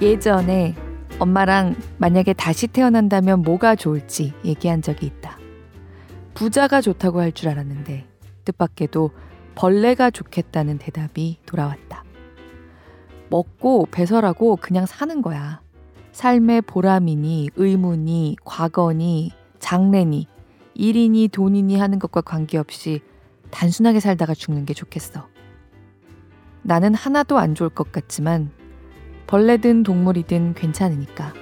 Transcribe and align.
예전에 0.00 0.74
엄마랑 1.18 1.74
만약에 1.98 2.32
다시 2.32 2.66
태어난다면 2.66 3.42
뭐가 3.42 3.76
좋을지 3.76 4.32
얘기한 4.44 4.80
적이 4.80 5.06
있다. 5.06 5.38
부자가 6.32 6.80
좋다고 6.80 7.20
할 7.20 7.32
줄 7.32 7.50
알았는데 7.50 8.06
뜻밖에도 8.44 9.10
벌레가 9.54 10.10
좋겠다는 10.10 10.78
대답이 10.78 11.40
돌아왔다. 11.44 12.04
먹고 13.28 13.86
배설하고 13.90 14.56
그냥 14.56 14.86
사는 14.86 15.20
거야. 15.20 15.60
삶의 16.12 16.62
보람이니 16.62 17.50
의무니 17.56 18.36
과거니 18.44 19.32
장래니 19.58 20.26
일이니 20.74 21.28
돈이니 21.28 21.78
하는 21.78 21.98
것과 21.98 22.22
관계없이 22.22 23.02
단순하게 23.50 24.00
살다가 24.00 24.32
죽는 24.34 24.64
게 24.64 24.72
좋겠어. 24.72 25.28
나는 26.62 26.94
하나도 26.94 27.38
안 27.38 27.54
좋을 27.54 27.68
것 27.68 27.92
같지만 27.92 28.50
벌레든 29.30 29.84
동물이든 29.84 30.54
괜찮으니까 30.54 31.32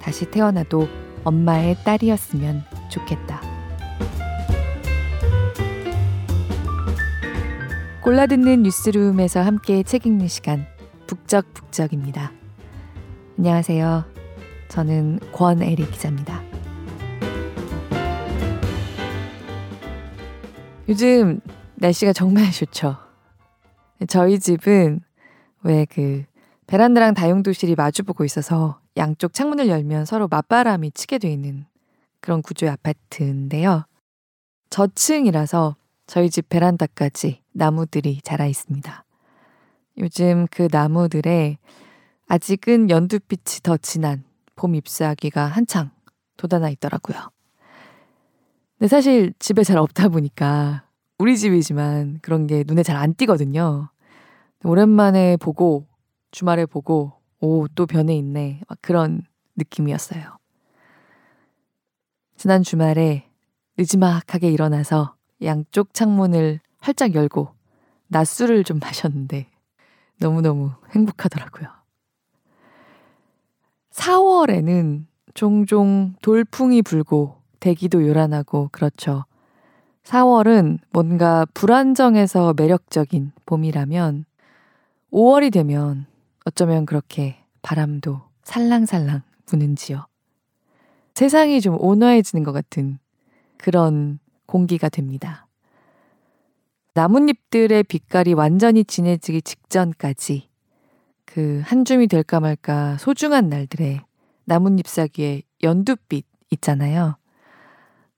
다시 0.00 0.24
태어나도 0.30 0.88
엄마의 1.22 1.76
딸이었으면 1.84 2.64
좋겠다. 2.90 3.42
골라듣는 8.02 8.62
뉴스룸에서 8.62 9.42
함께 9.42 9.82
책 9.82 10.06
읽는 10.06 10.28
시간 10.28 10.66
북적북적입니다. 11.06 12.32
안녕하세요. 13.36 14.04
저는 14.68 15.20
권애리 15.32 15.90
기자입니다. 15.90 16.40
요즘 20.88 21.40
날씨가 21.74 22.14
정말 22.14 22.48
좋죠. 22.50 22.96
저희 24.08 24.38
집은 24.38 25.00
왜 25.64 25.84
그 25.84 26.24
베란다랑 26.66 27.14
다용도실이 27.14 27.76
마주보고 27.76 28.24
있어서 28.24 28.80
양쪽 28.96 29.32
창문을 29.32 29.68
열면 29.68 30.04
서로 30.04 30.26
맞바람이 30.28 30.90
치게 30.92 31.18
돼 31.18 31.30
있는 31.30 31.66
그런 32.20 32.42
구조의 32.42 32.72
아파트인데요. 32.72 33.84
저층이라서 34.70 35.76
저희 36.06 36.28
집 36.28 36.48
베란다까지 36.48 37.42
나무들이 37.52 38.20
자라 38.22 38.46
있습니다. 38.46 39.04
요즘 39.98 40.46
그 40.50 40.68
나무들에 40.70 41.58
아직은 42.28 42.90
연두빛이 42.90 43.60
더 43.62 43.76
진한 43.76 44.24
봄 44.56 44.74
잎사귀가 44.74 45.46
한창 45.46 45.90
돋아나 46.36 46.68
있더라고요. 46.70 47.30
근데 48.78 48.88
사실 48.88 49.32
집에 49.38 49.62
잘 49.62 49.78
없다 49.78 50.08
보니까 50.08 50.84
우리 51.18 51.38
집이지만 51.38 52.18
그런 52.22 52.46
게 52.46 52.64
눈에 52.66 52.82
잘 52.82 52.96
안 52.96 53.14
띄거든요. 53.14 53.88
오랜만에 54.64 55.36
보고 55.36 55.86
주말에 56.30 56.66
보고 56.66 57.12
오 57.40 57.66
또 57.74 57.86
변해 57.86 58.14
있네 58.16 58.60
막 58.68 58.78
그런 58.80 59.22
느낌이었어요. 59.56 60.38
지난 62.36 62.62
주말에 62.62 63.28
늦지막하게 63.78 64.50
일어나서 64.50 65.14
양쪽 65.42 65.94
창문을 65.94 66.60
활짝 66.78 67.14
열고 67.14 67.48
낮술을 68.08 68.64
좀 68.64 68.78
마셨는데 68.78 69.48
너무너무 70.18 70.70
행복하더라고요. 70.94 71.68
4월에는 73.90 75.06
종종 75.34 76.14
돌풍이 76.22 76.82
불고 76.82 77.36
대기도 77.60 78.06
요란하고 78.06 78.68
그렇죠. 78.72 79.24
4월은 80.04 80.78
뭔가 80.90 81.46
불안정해서 81.52 82.54
매력적인 82.56 83.32
봄이라면 83.44 84.24
5월이 85.12 85.52
되면 85.52 86.06
어쩌면 86.46 86.86
그렇게 86.86 87.36
바람도 87.62 88.22
살랑살랑 88.44 89.22
부는지요. 89.46 90.06
세상이 91.14 91.60
좀 91.60 91.76
온화해지는 91.78 92.44
것 92.44 92.52
같은 92.52 92.98
그런 93.58 94.20
공기가 94.46 94.88
됩니다. 94.88 95.46
나뭇잎들의 96.94 97.82
빛깔이 97.82 98.32
완전히 98.34 98.84
진해지기 98.84 99.42
직전까지 99.42 100.48
그 101.24 101.62
한 101.66 101.84
줌이 101.84 102.06
될까 102.06 102.40
말까 102.40 102.96
소중한 102.98 103.48
날들의 103.48 104.00
나뭇잎 104.44 104.86
사기에 104.86 105.42
연두빛 105.62 106.24
있잖아요. 106.52 107.16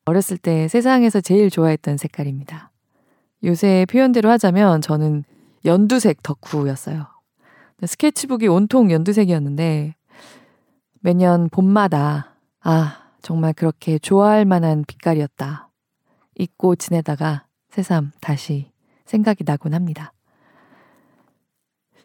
어렸을 0.04 0.36
때 0.36 0.68
세상에서 0.68 1.20
제일 1.22 1.50
좋아했던 1.50 1.96
색깔입니다. 1.96 2.70
요새 3.44 3.86
표현대로 3.90 4.30
하자면 4.30 4.82
저는 4.82 5.24
연두색 5.64 6.22
덕후였어요. 6.22 7.17
스케치북이 7.86 8.48
온통 8.48 8.90
연두색이었는데 8.90 9.94
매년 11.00 11.48
봄마다 11.48 12.34
아, 12.60 13.12
정말 13.22 13.52
그렇게 13.52 13.98
좋아할 13.98 14.44
만한 14.44 14.84
빛깔이었다. 14.86 15.68
잊고 16.36 16.76
지내다가 16.76 17.46
새삼 17.70 18.12
다시 18.20 18.70
생각이 19.04 19.44
나곤 19.44 19.74
합니다. 19.74 20.12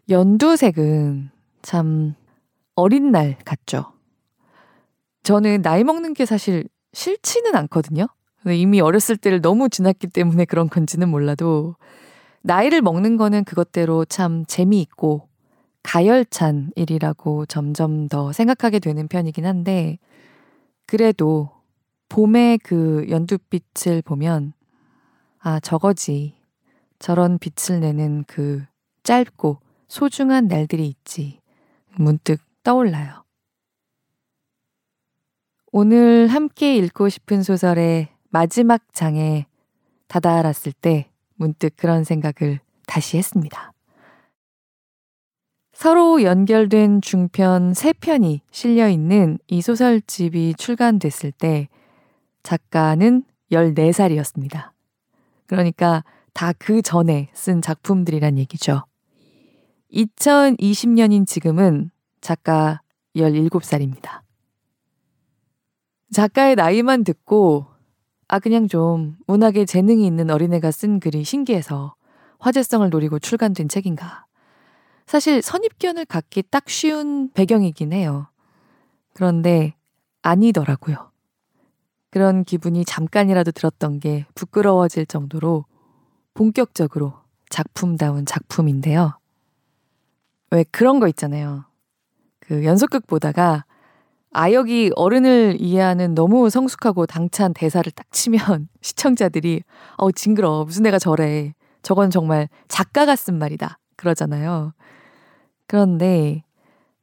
연두색은 0.09 1.31
참 1.61 2.13
어린 2.75 3.11
날 3.11 3.37
같죠. 3.45 3.93
저는 5.23 5.61
나이 5.61 5.83
먹는 5.83 6.13
게 6.13 6.25
사실 6.25 6.67
싫지는 6.91 7.55
않거든요. 7.55 8.07
이미 8.45 8.81
어렸을 8.81 9.15
때를 9.15 9.41
너무 9.41 9.69
지났기 9.69 10.07
때문에 10.07 10.45
그런 10.45 10.69
건지는 10.69 11.09
몰라도 11.09 11.75
나이를 12.41 12.81
먹는 12.81 13.15
거는 13.15 13.45
그것대로 13.45 14.03
참 14.05 14.43
재미있고 14.45 15.29
가열찬 15.83 16.71
일이라고 16.75 17.45
점점 17.45 18.07
더 18.07 18.31
생각하게 18.31 18.79
되는 18.79 19.07
편이긴 19.07 19.45
한데 19.45 19.99
그래도 20.85 21.49
봄의 22.09 22.59
그 22.59 23.05
연두빛을 23.09 24.01
보면 24.03 24.53
아, 25.39 25.59
저거지. 25.59 26.35
저런 26.99 27.37
빛을 27.37 27.81
내는 27.81 28.23
그 28.27 28.63
짧고 29.03 29.59
소중한 29.89 30.47
날들이 30.47 30.87
있지. 30.87 31.41
문득 31.97 32.39
떠올라요. 32.63 33.25
오늘 35.73 36.27
함께 36.27 36.77
읽고 36.77 37.09
싶은 37.09 37.43
소설의 37.43 38.07
마지막 38.29 38.93
장에 38.93 39.47
다다랐을 40.07 40.71
때 40.71 41.09
문득 41.35 41.75
그런 41.75 42.03
생각을 42.05 42.59
다시 42.87 43.17
했습니다. 43.17 43.72
서로 45.73 46.21
연결된 46.23 47.01
중편 47.01 47.73
3편이 47.73 48.41
실려 48.51 48.87
있는 48.87 49.39
이 49.47 49.61
소설집이 49.61 50.53
출간됐을 50.55 51.31
때 51.31 51.67
작가는 52.43 53.23
14살이었습니다. 53.51 54.69
그러니까 55.47 56.03
다 56.33 56.53
그 56.57 56.81
전에 56.81 57.29
쓴 57.33 57.61
작품들이란 57.61 58.37
얘기죠. 58.37 58.83
2020년인 59.91 61.27
지금은 61.27 61.91
작가 62.21 62.81
17살입니다. 63.15 64.21
작가의 66.11 66.55
나이만 66.55 67.03
듣고 67.03 67.67
아 68.27 68.39
그냥 68.39 68.67
좀 68.67 69.17
문학에 69.27 69.65
재능이 69.65 70.05
있는 70.05 70.29
어린애가 70.29 70.71
쓴 70.71 70.99
글이 70.99 71.23
신기해서 71.23 71.95
화제성을 72.39 72.89
노리고 72.89 73.19
출간된 73.19 73.67
책인가. 73.67 74.25
사실 75.05 75.41
선입견을 75.41 76.05
갖기 76.05 76.43
딱 76.49 76.69
쉬운 76.69 77.31
배경이긴 77.33 77.93
해요. 77.93 78.27
그런데 79.13 79.75
아니더라고요. 80.21 81.11
그런 82.09 82.43
기분이 82.43 82.85
잠깐이라도 82.85 83.51
들었던 83.51 83.99
게 83.99 84.25
부끄러워질 84.35 85.05
정도로 85.05 85.65
본격적으로 86.33 87.13
작품다운 87.49 88.25
작품인데요. 88.25 89.17
왜 90.51 90.63
그런 90.71 90.99
거 90.99 91.07
있잖아요. 91.07 91.65
그 92.39 92.65
연속극 92.65 93.07
보다가 93.07 93.65
아역이 94.31 94.91
어른을 94.95 95.57
이해하는 95.59 96.15
너무 96.15 96.49
성숙하고 96.49 97.05
당찬 97.05 97.53
대사를 97.53 97.89
딱 97.91 98.11
치면 98.11 98.67
시청자들이 98.81 99.61
어 99.97 100.11
징그러 100.11 100.65
무슨 100.65 100.85
애가 100.87 100.99
저래 100.99 101.53
저건 101.83 102.09
정말 102.09 102.49
작가가 102.67 103.15
쓴 103.15 103.37
말이다 103.37 103.79
그러잖아요. 104.03 104.73
그런데 105.65 106.43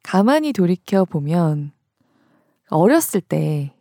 가만히 0.02 0.52
돌이켜 0.52 1.04
보면 1.04 1.72
어렸을 2.68 3.20
때 3.20 3.74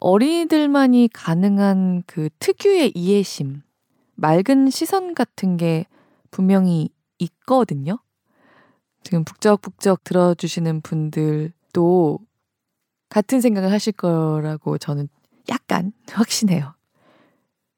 어린이들만이 0.00 1.08
가능한 1.12 2.02
그 2.06 2.28
특유의 2.38 2.92
이해심, 2.94 3.62
맑은 4.14 4.70
시선 4.70 5.14
같은 5.14 5.56
게 5.56 5.86
분명히 6.30 6.90
있거든요. 7.18 7.98
지금 9.02 9.24
북적북적 9.24 10.04
들어주시는 10.04 10.82
분들도 10.82 12.18
같은 13.08 13.40
생각을 13.40 13.72
하실 13.72 13.92
거라고 13.92 14.78
저는 14.78 15.08
약간 15.48 15.92
확신해요. 16.12 16.74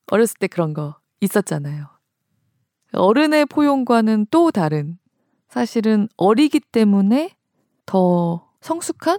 어렸을 0.07 0.37
때 0.39 0.47
그런 0.47 0.75
거 0.75 0.97
있었잖아요. 1.21 1.94
어른의 2.95 3.47
포용과는 3.47 4.27
또 4.31 4.51
다른, 4.51 4.99
사실은 5.49 6.09
어리기 6.17 6.61
때문에 6.61 7.31
더 7.87 8.51
성숙한? 8.61 9.19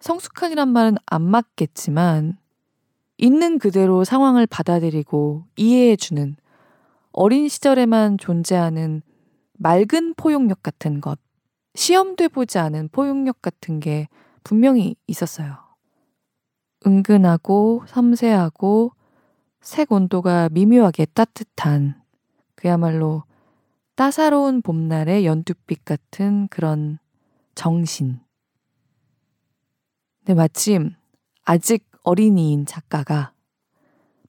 성숙한이란 0.00 0.68
말은 0.68 0.96
안 1.06 1.22
맞겠지만 1.22 2.38
있는 3.16 3.58
그대로 3.58 4.04
상황을 4.04 4.46
받아들이고 4.46 5.44
이해해주는 5.56 6.36
어린 7.12 7.48
시절에만 7.48 8.18
존재하는 8.18 9.02
맑은 9.54 10.14
포용력 10.14 10.62
같은 10.62 11.00
것, 11.00 11.18
시험돼 11.74 12.28
보지 12.28 12.58
않은 12.58 12.88
포용력 12.92 13.40
같은 13.40 13.80
게 13.80 14.08
분명히 14.42 14.96
있었어요. 15.06 15.56
은근하고 16.86 17.84
섬세하고 17.86 18.92
색 19.60 19.92
온도가 19.92 20.50
미묘하게 20.50 21.06
따뜻한 21.06 22.03
그야말로 22.64 23.24
따사로운 23.94 24.62
봄날의 24.62 25.26
연두빛 25.26 25.84
같은 25.84 26.48
그런 26.48 26.98
정신. 27.54 28.20
네, 30.24 30.32
마침 30.32 30.94
아직 31.44 31.84
어린이인 32.04 32.64
작가가 32.64 33.34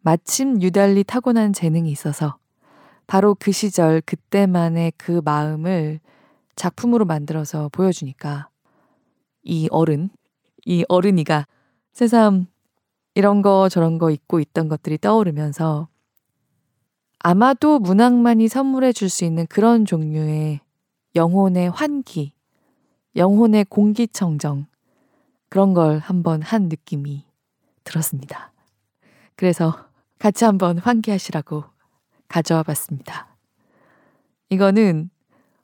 마침 0.02 0.62
유달리 0.62 1.06
타고난 1.06 1.54
재능이 1.54 1.90
있어서 1.90 2.38
바로 3.08 3.38
그 3.40 3.54
시절 3.54 4.02
그때만의 4.02 4.92
그 4.98 5.22
마음을 5.24 6.02
작품으로 6.58 7.06
만들어서 7.06 7.70
보여주니까 7.70 8.50
이 9.44 9.70
어른, 9.72 10.10
이 10.66 10.84
어른이가 10.90 11.48
새삼 11.94 12.48
이런 13.14 13.42
거 13.42 13.70
저런 13.70 13.98
거 13.98 14.12
잊고 14.12 14.42
있던 14.42 14.68
것들이 14.68 14.98
떠오르면서 14.98 15.88
아마도 17.28 17.80
문학만이 17.80 18.48
선물해 18.48 18.94
줄 18.94 19.10
수 19.10 19.26
있는 19.26 19.48
그런 19.48 19.84
종류의 19.84 20.60
영혼의 21.16 21.72
환기, 21.72 22.34
영혼의 23.16 23.66
공기청정, 23.66 24.68
그런 25.50 25.74
걸 25.74 25.98
한번 25.98 26.44
한 26.44 26.70
느낌이 26.70 27.26
들었습니다. 27.84 28.54
그래서 29.36 29.88
같이 30.20 30.46
한번 30.46 30.78
환기하시라고 30.78 31.64
가져와 32.28 32.62
봤습니다. 32.62 33.36
이거는 34.50 35.10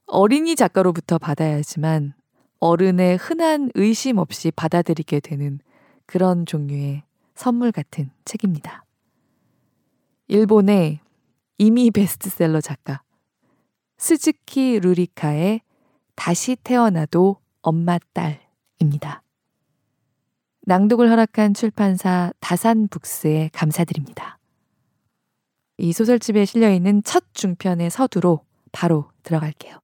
어린이 0.07 0.55
작가로부터 0.55 1.19
받아야지만 1.19 2.15
어른의 2.59 3.17
흔한 3.17 3.69
의심 3.75 4.17
없이 4.17 4.49
받아들이게 4.49 5.19
되는 5.19 5.59
그런 6.07 6.47
종류의 6.47 7.03
선물 7.35 7.71
같은 7.71 8.09
책입니다. 8.25 8.83
일본의 10.27 11.01
이미 11.63 11.91
베스트셀러 11.91 12.59
작가 12.59 13.03
스즈키 13.99 14.79
루리카의 14.79 15.61
다시 16.15 16.55
태어나도 16.55 17.37
엄마 17.61 17.99
딸입니다. 18.13 19.21
낭독을 20.63 21.07
허락한 21.11 21.53
출판사 21.53 22.33
다산북스에 22.39 23.51
감사드립니다. 23.53 24.39
이 25.77 25.93
소설집에 25.93 26.45
실려 26.45 26.71
있는 26.71 27.03
첫 27.03 27.25
중편의 27.33 27.91
서두로 27.91 28.43
바로 28.71 29.11
들어갈게요. 29.21 29.80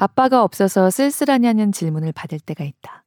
아빠가 0.00 0.44
없어서 0.44 0.90
쓸쓸하냐는 0.90 1.72
질문을 1.72 2.12
받을 2.12 2.38
때가 2.38 2.62
있다. 2.62 3.04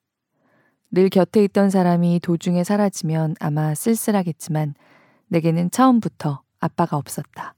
늘 0.91 1.07
곁에 1.07 1.41
있던 1.45 1.69
사람이 1.69 2.19
도중에 2.21 2.65
사라지면 2.65 3.35
아마 3.39 3.73
쓸쓸하겠지만 3.73 4.75
내게는 5.29 5.71
처음부터 5.71 6.41
아빠가 6.59 6.97
없었다. 6.97 7.55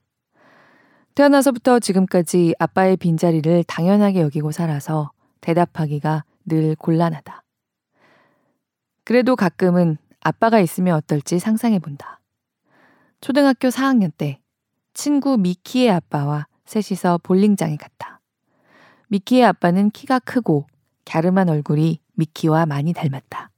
태어나서부터 1.16 1.80
지금까지 1.80 2.54
아빠의 2.60 2.96
빈자리를 2.96 3.64
당연하게 3.64 4.20
여기고 4.20 4.52
살아서 4.52 5.10
대답하기가 5.40 6.22
늘 6.44 6.76
곤란하다. 6.76 7.42
그래도 9.02 9.34
가끔은 9.34 9.98
아빠가 10.20 10.60
있으면 10.60 10.94
어떨지 10.94 11.40
상상해 11.40 11.80
본다. 11.80 12.20
초등학교 13.20 13.66
4학년 13.66 14.12
때 14.16 14.40
친구 14.92 15.36
미키의 15.38 15.90
아빠와 15.90 16.46
셋이서 16.66 17.18
볼링장에 17.24 17.76
갔다. 17.76 18.13
미키의 19.08 19.44
아빠는 19.44 19.90
키가 19.90 20.20
크고 20.20 20.66
갸름한 21.04 21.48
얼굴이 21.48 22.00
미키와 22.14 22.66
많이 22.66 22.92
닮았다. 22.92 23.50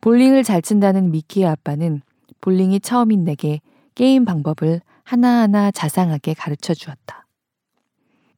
볼링을 0.00 0.42
잘 0.42 0.62
친다는 0.62 1.10
미키의 1.10 1.46
아빠는 1.46 2.02
볼링이 2.40 2.80
처음인 2.80 3.24
내게 3.24 3.60
게임 3.94 4.24
방법을 4.24 4.80
하나하나 5.04 5.70
자상하게 5.70 6.34
가르쳐 6.34 6.74
주었다. 6.74 7.26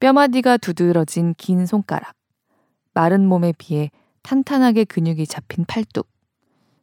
뼈마디가 0.00 0.58
두드러진 0.58 1.34
긴 1.38 1.66
손가락, 1.66 2.14
마른 2.92 3.26
몸에 3.26 3.52
비해 3.56 3.90
탄탄하게 4.22 4.84
근육이 4.84 5.26
잡힌 5.26 5.64
팔뚝, 5.64 6.08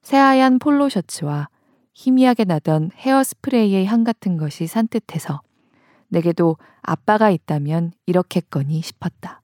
새하얀 0.01 0.60
폴로 0.60 0.89
셔츠와 0.89 1.50
희미하게 1.94 2.45
나던 2.45 2.92
헤어스프레이의 2.95 3.86
향 3.86 4.04
같은 4.04 4.38
것이 4.38 4.66
산뜻해서 4.66 5.42
내게도 6.12 6.58
아빠가 6.81 7.30
있다면 7.30 7.94
이렇겠거니 8.06 8.81
싶었다. 8.81 9.42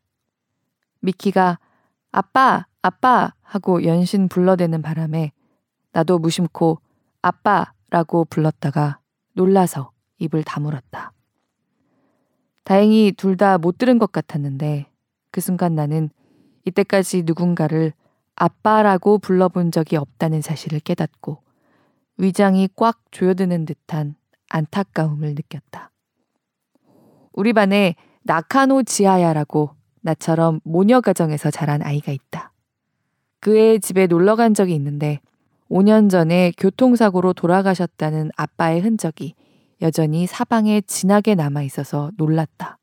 미키가 1.00 1.60
아빠, 2.12 2.66
아빠 2.82 3.34
하고 3.42 3.84
연신 3.84 4.28
불러대는 4.28 4.82
바람에 4.82 5.32
나도 5.94 6.20
무심코 6.20 6.80
아빠라고 7.22 8.26
불렀다가 8.26 9.00
놀라서 9.34 9.92
입을 10.20 10.44
다물었다. 10.44 11.14
다행히 12.64 13.14
둘 13.16 13.38
다 13.38 13.58
못 13.58 13.78
들은 13.78 13.98
것 13.98 14.12
같았는데 14.12 14.92
그 15.32 15.40
순간 15.42 15.74
나는 15.76 16.10
이때까지 16.66 17.24
누군가를 17.24 17.94
아빠라고 18.36 19.20
불러본 19.20 19.72
적이 19.72 19.96
없다는 19.98 20.42
사실을 20.42 20.82
깨닫고 20.82 21.42
위장이 22.18 22.68
꽉 22.76 23.00
조여드는 23.12 23.66
듯한 23.66 24.16
안타까움을 24.50 25.36
느꼈다. 25.36 25.92
우리 27.38 27.54
반에 27.54 27.94
나카노 28.24 28.82
지하야라고 28.82 29.70
나처럼 30.02 30.60
모녀 30.64 31.02
가정에서 31.02 31.52
자란 31.52 31.84
아이가 31.84 32.12
있다. 32.12 32.52
그의 33.42 33.80
집에 33.80 34.08
놀러 34.08 34.36
간 34.36 34.56
적이 34.56 34.74
있는데 34.74 35.20
5년 35.70 36.10
전에 36.10 36.52
교통사고로 36.58 37.34
돌아가셨다는 37.34 38.32
아빠의 38.36 38.82
흔적이 38.82 39.36
여전히 39.84 40.26
사방에 40.26 40.82
진하게 40.82 41.36
남아 41.36 41.62
있어서 41.62 42.10
놀랐다. 42.18 42.80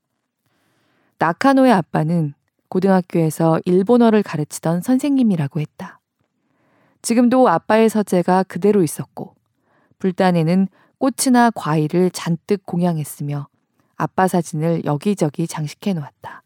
나카노의 1.19 1.73
아빠는 1.73 2.35
고등학교에서 2.69 3.59
일본어를 3.65 4.23
가르치던 4.23 4.83
선생님이라고 4.83 5.59
했다. 5.59 5.99
지금도 7.03 7.49
아빠의 7.49 7.89
서재가 7.89 8.45
그대로 8.45 8.85
있었고, 8.85 9.35
불단에는 9.99 10.69
꽃이나 10.99 11.51
과일을 11.51 12.11
잔뜩 12.13 12.65
공양했으며 12.65 13.49
아빠 14.05 14.29
사진을 14.29 14.85
여기저기 14.85 15.47
장식해 15.47 15.95
놓았다. 15.95 16.43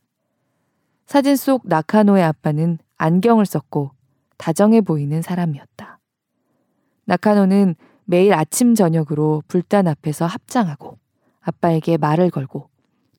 사진 1.06 1.34
속 1.34 1.62
나카노의 1.64 2.22
아빠는 2.22 2.78
안경을 2.96 3.46
썼고 3.46 3.90
다정해 4.36 4.80
보이는 4.80 5.20
사람이었다. 5.22 5.98
나카노는 7.06 7.74
매일 8.04 8.32
아침 8.32 8.76
저녁으로 8.76 9.42
불단 9.48 9.88
앞에서 9.88 10.26
합장하고 10.26 10.98
아빠에게 11.40 11.96
말을 11.96 12.30
걸고 12.30 12.70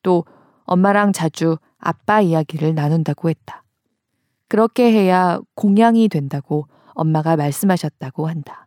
또 0.02 0.24
엄마랑 0.64 1.12
자주 1.12 1.58
아빠 1.78 2.22
이야기를 2.22 2.74
나눈다고 2.74 3.28
했다. 3.28 3.62
그렇게 4.48 4.90
해야 4.90 5.38
공양이 5.54 6.08
된다고 6.08 6.66
엄마가 6.94 7.36
말씀하셨다고 7.36 8.26
한다. 8.26 8.66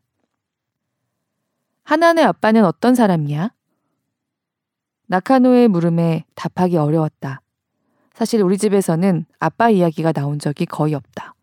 하나네 1.83 2.21
아빠는 2.23 2.63
어떤 2.63 2.93
사람이야? 2.93 3.51
나카노의 5.13 5.67
물음에 5.67 6.25
답하기 6.33 6.75
어려웠다. 6.75 7.39
사실 8.15 8.41
우리 8.41 8.57
집에서는 8.57 9.27
아빠 9.37 9.69
이야기가 9.69 10.11
나온 10.11 10.39
적이 10.39 10.65
거의 10.65 10.95
없다. 10.95 11.35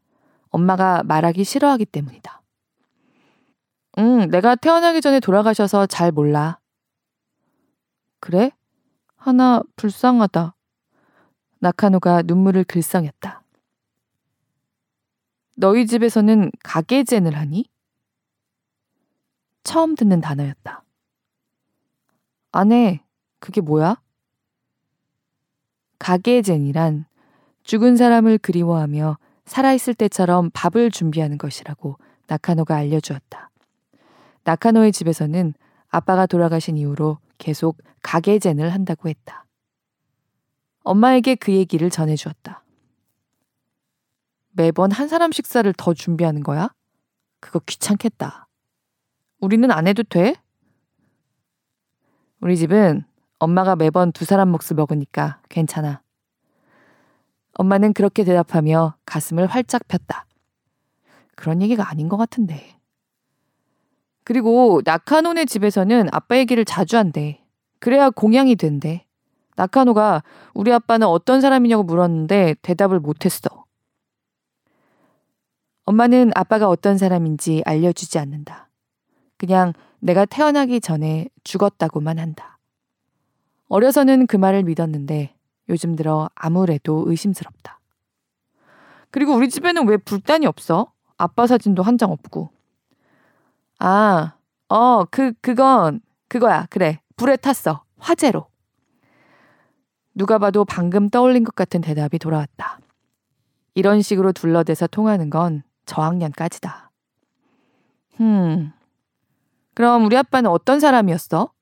엄마가 0.48 1.04
말하기 1.04 1.44
싫어하기 1.44 1.86
때문이다. 1.86 2.42
응, 3.98 4.28
내가 4.28 4.56
태어나기 4.56 5.00
전에 5.00 5.20
돌아가셔서 5.20 5.86
잘 5.86 6.10
몰라. 6.10 6.58
그래? 8.18 8.50
하나 9.14 9.62
불쌍하다. 9.76 10.56
나카노가 11.60 12.22
눈물을 12.22 12.64
글썽였다. 12.64 13.44
너희 15.58 15.86
집에서는 15.86 16.50
가게젠을 16.64 17.36
하니? 17.36 17.66
처음 19.62 19.94
듣는 19.94 20.20
단어였다. 20.20 20.82
아내, 22.50 23.04
그게 23.40 23.61
뭐야? 23.61 24.00
가게젠이란 25.99 27.06
죽은 27.64 27.97
사람을 27.97 28.38
그리워하며 28.38 29.18
살아있을 29.44 29.94
때처럼 29.94 30.50
밥을 30.52 30.90
준비하는 30.90 31.38
것이라고 31.38 31.97
나카노가 32.26 32.76
알려주었다. 32.76 33.50
나카노의 34.44 34.92
집에서는 34.92 35.54
아빠가 35.88 36.26
돌아가신 36.26 36.78
이후로 36.78 37.18
계속 37.38 37.78
가게젠을 38.02 38.70
한다고 38.70 39.09
했다. 39.09 39.44
엄마에게 40.82 41.35
그 41.35 41.52
얘기를 41.52 41.90
전해주었다. 41.90 42.62
매번 44.52 44.90
한 44.90 45.09
사람 45.09 45.32
식사를 45.32 45.73
더 45.76 45.94
준비하는 45.94 46.42
거야? 46.42 46.70
그거 47.40 47.59
귀찮겠다. 47.61 48.49
우리는 49.40 49.70
안 49.70 49.87
해도 49.87 50.02
돼? 50.02 50.35
우리 52.40 52.56
집은 52.56 53.04
엄마가 53.40 53.75
매번 53.75 54.12
두 54.12 54.25
사람 54.25 54.50
몫을 54.50 54.76
먹으니까 54.76 55.40
괜찮아. 55.49 56.02
엄마는 57.54 57.94
그렇게 57.94 58.23
대답하며 58.23 58.94
가슴을 59.06 59.47
활짝 59.47 59.88
폈다. 59.88 60.26
그런 61.35 61.62
얘기가 61.62 61.88
아닌 61.90 62.09
것 62.09 62.16
같은데. 62.18 62.78
그리고 64.25 64.82
나카노네 64.85 65.47
집에서는 65.47 66.09
아빠 66.12 66.37
얘기를 66.37 66.64
자주 66.66 66.99
한대. 66.99 67.42
그래야 67.80 68.11
공양이 68.11 68.56
된대. 68.56 69.06
나카노가 69.56 70.23
우리 70.52 70.70
아빠는 70.73 71.06
어떤 71.06 71.40
사람이냐고 71.40 71.82
물었는데 71.82 72.56
대답을 72.61 73.00
못했어. 73.00 73.64
엄마는 75.87 76.30
아빠가 76.35 76.68
어떤 76.68 76.99
사람인지 76.99 77.62
알려주지 77.64 78.18
않는다. 78.18 78.68
그냥 79.38 79.73
내가 79.99 80.26
태어나기 80.26 80.80
전에 80.80 81.28
죽었다고만 81.42 82.18
한다. 82.18 82.59
어려서는 83.70 84.26
그 84.26 84.36
말을 84.36 84.64
믿었는데 84.64 85.34
요즘 85.68 85.94
들어 85.96 86.28
아무래도 86.34 87.04
의심스럽다. 87.06 87.78
그리고 89.10 89.34
우리 89.34 89.48
집에는 89.48 89.86
왜 89.88 89.96
불단이 89.96 90.44
없어? 90.46 90.92
아빠 91.16 91.46
사진도 91.46 91.82
한 91.82 91.96
장 91.96 92.10
없고. 92.10 92.50
아, 93.78 94.34
어, 94.68 95.04
그, 95.04 95.32
그건, 95.40 96.00
그거야. 96.28 96.66
그래. 96.68 97.00
불에 97.16 97.36
탔어. 97.36 97.84
화재로. 97.98 98.46
누가 100.14 100.38
봐도 100.38 100.64
방금 100.64 101.08
떠올린 101.08 101.44
것 101.44 101.54
같은 101.54 101.80
대답이 101.80 102.18
돌아왔다. 102.18 102.80
이런 103.74 104.02
식으로 104.02 104.32
둘러대서 104.32 104.88
통하는 104.88 105.30
건 105.30 105.62
저학년까지다. 105.86 106.90
흠. 108.16 108.72
그럼 109.74 110.04
우리 110.04 110.16
아빠는 110.16 110.50
어떤 110.50 110.80
사람이었어? 110.80 111.52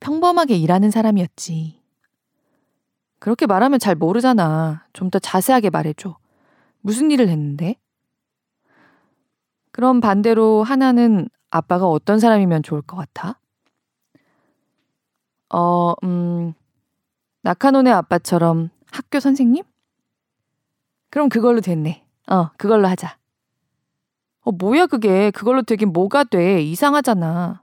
평범하게 0.00 0.56
일하는 0.56 0.90
사람이었지. 0.90 1.80
그렇게 3.18 3.46
말하면 3.46 3.78
잘 3.78 3.94
모르잖아. 3.94 4.84
좀 4.92 5.10
더 5.10 5.18
자세하게 5.18 5.70
말해줘. 5.70 6.16
무슨 6.80 7.10
일을 7.10 7.28
했는데? 7.28 7.76
그럼 9.72 10.00
반대로 10.00 10.62
하나는 10.62 11.28
아빠가 11.50 11.86
어떤 11.86 12.18
사람이면 12.18 12.62
좋을 12.62 12.82
것 12.82 12.96
같아? 12.96 13.38
어, 15.52 15.94
음, 16.04 16.54
나카노네 17.42 17.90
아빠처럼 17.90 18.70
학교 18.90 19.20
선생님? 19.20 19.64
그럼 21.10 21.28
그걸로 21.28 21.60
됐네. 21.60 22.04
어, 22.28 22.50
그걸로 22.56 22.88
하자. 22.88 23.16
어, 24.42 24.52
뭐야 24.52 24.86
그게. 24.86 25.30
그걸로 25.30 25.62
되긴 25.62 25.92
뭐가 25.92 26.24
돼. 26.24 26.62
이상하잖아. 26.62 27.62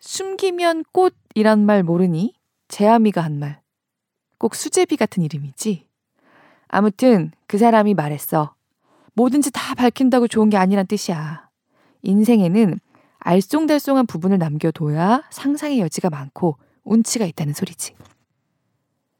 숨기면 0.00 0.84
꽃이란 0.92 1.64
말 1.64 1.82
모르니? 1.82 2.34
제아미가 2.68 3.20
한 3.20 3.38
말. 3.38 3.60
꼭 4.38 4.54
수제비 4.54 4.96
같은 4.96 5.22
이름이지? 5.22 5.88
아무튼 6.68 7.32
그 7.46 7.58
사람이 7.58 7.94
말했어. 7.94 8.54
뭐든지 9.14 9.50
다 9.50 9.74
밝힌다고 9.74 10.28
좋은 10.28 10.48
게 10.50 10.56
아니란 10.56 10.86
뜻이야. 10.86 11.48
인생에는 12.02 12.78
알쏭달쏭한 13.20 14.06
부분을 14.06 14.38
남겨둬야 14.38 15.24
상상의 15.30 15.80
여지가 15.80 16.10
많고 16.10 16.56
운치가 16.84 17.24
있다는 17.24 17.52
소리지. 17.52 17.94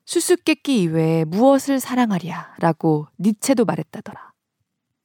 수수께끼 0.05 0.83
이외에 0.83 1.25
무엇을 1.25 1.81
사랑하랴 1.81 2.55
라고 2.61 3.09
니체도 3.19 3.65
말했다더라. 3.65 4.33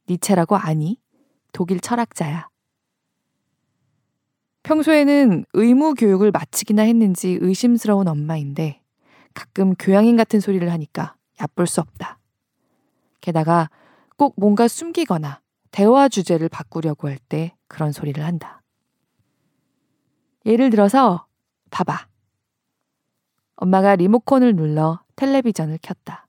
니체라고 0.09 0.55
아니? 0.55 1.01
독일 1.51 1.79
철학자야. 1.79 2.52
평소에는 4.63 5.45
의무 5.53 5.93
교육을 5.93 6.31
마치기나 6.31 6.83
했는지 6.83 7.37
의심스러운 7.41 8.07
엄마인데 8.07 8.81
가끔 9.33 9.75
교양인 9.75 10.15
같은 10.15 10.39
소리를 10.39 10.71
하니까 10.71 11.15
얕볼 11.41 11.67
수 11.67 11.81
없다. 11.81 12.19
게다가 13.21 13.69
꼭 14.17 14.35
뭔가 14.37 14.67
숨기거나 14.67 15.41
대화 15.71 16.07
주제를 16.07 16.49
바꾸려고 16.49 17.09
할 17.09 17.17
때 17.29 17.55
그런 17.67 17.91
소리를 17.91 18.23
한다. 18.23 18.61
예를 20.45 20.69
들어서 20.69 21.25
봐봐. 21.71 22.07
엄마가 23.55 23.95
리모컨을 23.95 24.55
눌러 24.55 25.01
텔레비전을 25.15 25.79
켰다. 25.81 26.27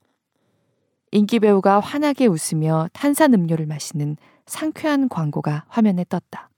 인기 1.11 1.39
배우가 1.39 1.79
환하게 1.79 2.27
웃으며 2.27 2.87
탄산 2.91 3.33
음료를 3.33 3.65
마시는 3.65 4.17
상쾌한 4.45 5.09
광고가 5.09 5.65
화면에 5.67 6.05
떴다. 6.09 6.49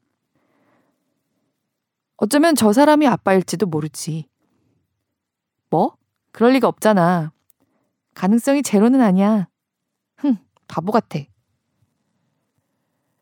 어쩌면 2.17 2.55
저 2.55 2.73
사람이 2.73 3.07
아빠일지도 3.07 3.67
모르지. 3.67 4.27
뭐? 5.69 5.95
그럴 6.31 6.53
리가 6.53 6.67
없잖아. 6.67 7.31
가능성이 8.15 8.63
제로는 8.63 9.01
아니야. 9.01 9.47
흥, 10.17 10.37
바보 10.67 10.91
같아. 10.91 11.19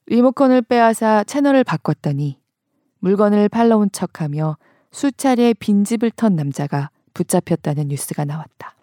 리모컨을 0.08 0.62
빼앗아 0.62 1.26
채널을 1.26 1.64
바꿨더니 1.64 2.40
물건을 3.00 3.50
팔러온 3.50 3.92
척하며 3.92 4.58
수차례 4.92 5.54
빈집을 5.54 6.12
턴 6.12 6.36
남자가 6.36 6.90
붙잡혔다는 7.14 7.90
뉴스가 7.90 8.24
나왔다. 8.24 8.76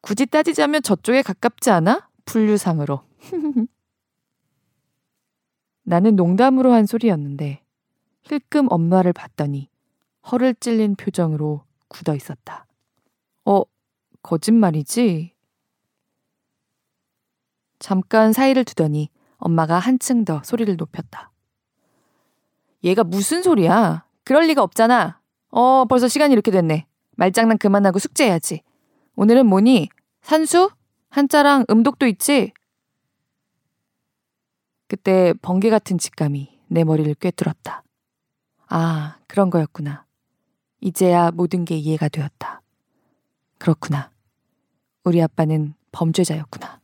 굳이 0.00 0.26
따지자면 0.26 0.82
저쪽에 0.82 1.22
가깝지 1.22 1.70
않아? 1.70 2.08
분류상으로. 2.24 3.02
나는 5.82 6.16
농담으로 6.16 6.72
한 6.72 6.86
소리였는데 6.86 7.63
힐끔 8.24 8.66
엄마를 8.70 9.12
봤더니 9.12 9.68
허를 10.30 10.54
찔린 10.54 10.96
표정으로 10.96 11.64
굳어 11.88 12.14
있었다. 12.14 12.66
어, 13.44 13.62
거짓말이지? 14.22 15.34
잠깐 17.78 18.32
사이를 18.32 18.64
두더니 18.64 19.10
엄마가 19.36 19.78
한층 19.78 20.24
더 20.24 20.42
소리를 20.42 20.74
높였다. 20.76 21.30
얘가 22.82 23.04
무슨 23.04 23.42
소리야? 23.42 24.06
그럴 24.24 24.46
리가 24.46 24.62
없잖아. 24.62 25.20
어, 25.50 25.84
벌써 25.84 26.08
시간이 26.08 26.32
이렇게 26.32 26.50
됐네. 26.50 26.86
말장난 27.16 27.58
그만하고 27.58 27.98
숙제해야지. 27.98 28.62
오늘은 29.16 29.46
뭐니? 29.46 29.90
산수? 30.22 30.70
한자랑 31.10 31.66
음독도 31.70 32.06
있지? 32.06 32.52
그때 34.88 35.34
번개 35.42 35.70
같은 35.70 35.98
직감이 35.98 36.58
내 36.68 36.84
머리를 36.84 37.14
꿰뚫었다. 37.16 37.83
아, 38.68 39.16
그런 39.26 39.50
거였구나. 39.50 40.04
이제야 40.80 41.30
모든 41.30 41.64
게 41.64 41.76
이해가 41.76 42.08
되었다. 42.08 42.62
그렇구나. 43.58 44.10
우리 45.04 45.22
아빠는 45.22 45.74
범죄자였구나. 45.92 46.80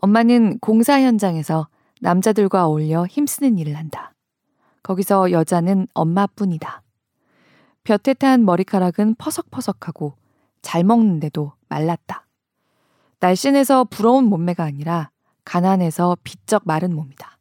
엄마는 0.00 0.58
공사 0.60 1.00
현장에서 1.00 1.68
남자들과 2.00 2.66
어울려 2.66 3.06
힘쓰는 3.06 3.58
일을 3.58 3.76
한다. 3.76 4.14
거기서 4.82 5.32
여자는 5.32 5.88
엄마뿐이다. 5.94 6.82
볕에 7.84 8.14
탄 8.14 8.44
머리카락은 8.44 9.16
퍼석퍼석하고 9.16 10.14
잘 10.62 10.84
먹는데도 10.84 11.52
말랐다. 11.68 12.26
날씬해서 13.20 13.84
부러운 13.84 14.24
몸매가 14.24 14.62
아니라 14.62 15.10
가난해서 15.44 16.16
비쩍 16.22 16.62
마른 16.64 16.94
몸이다. 16.94 17.37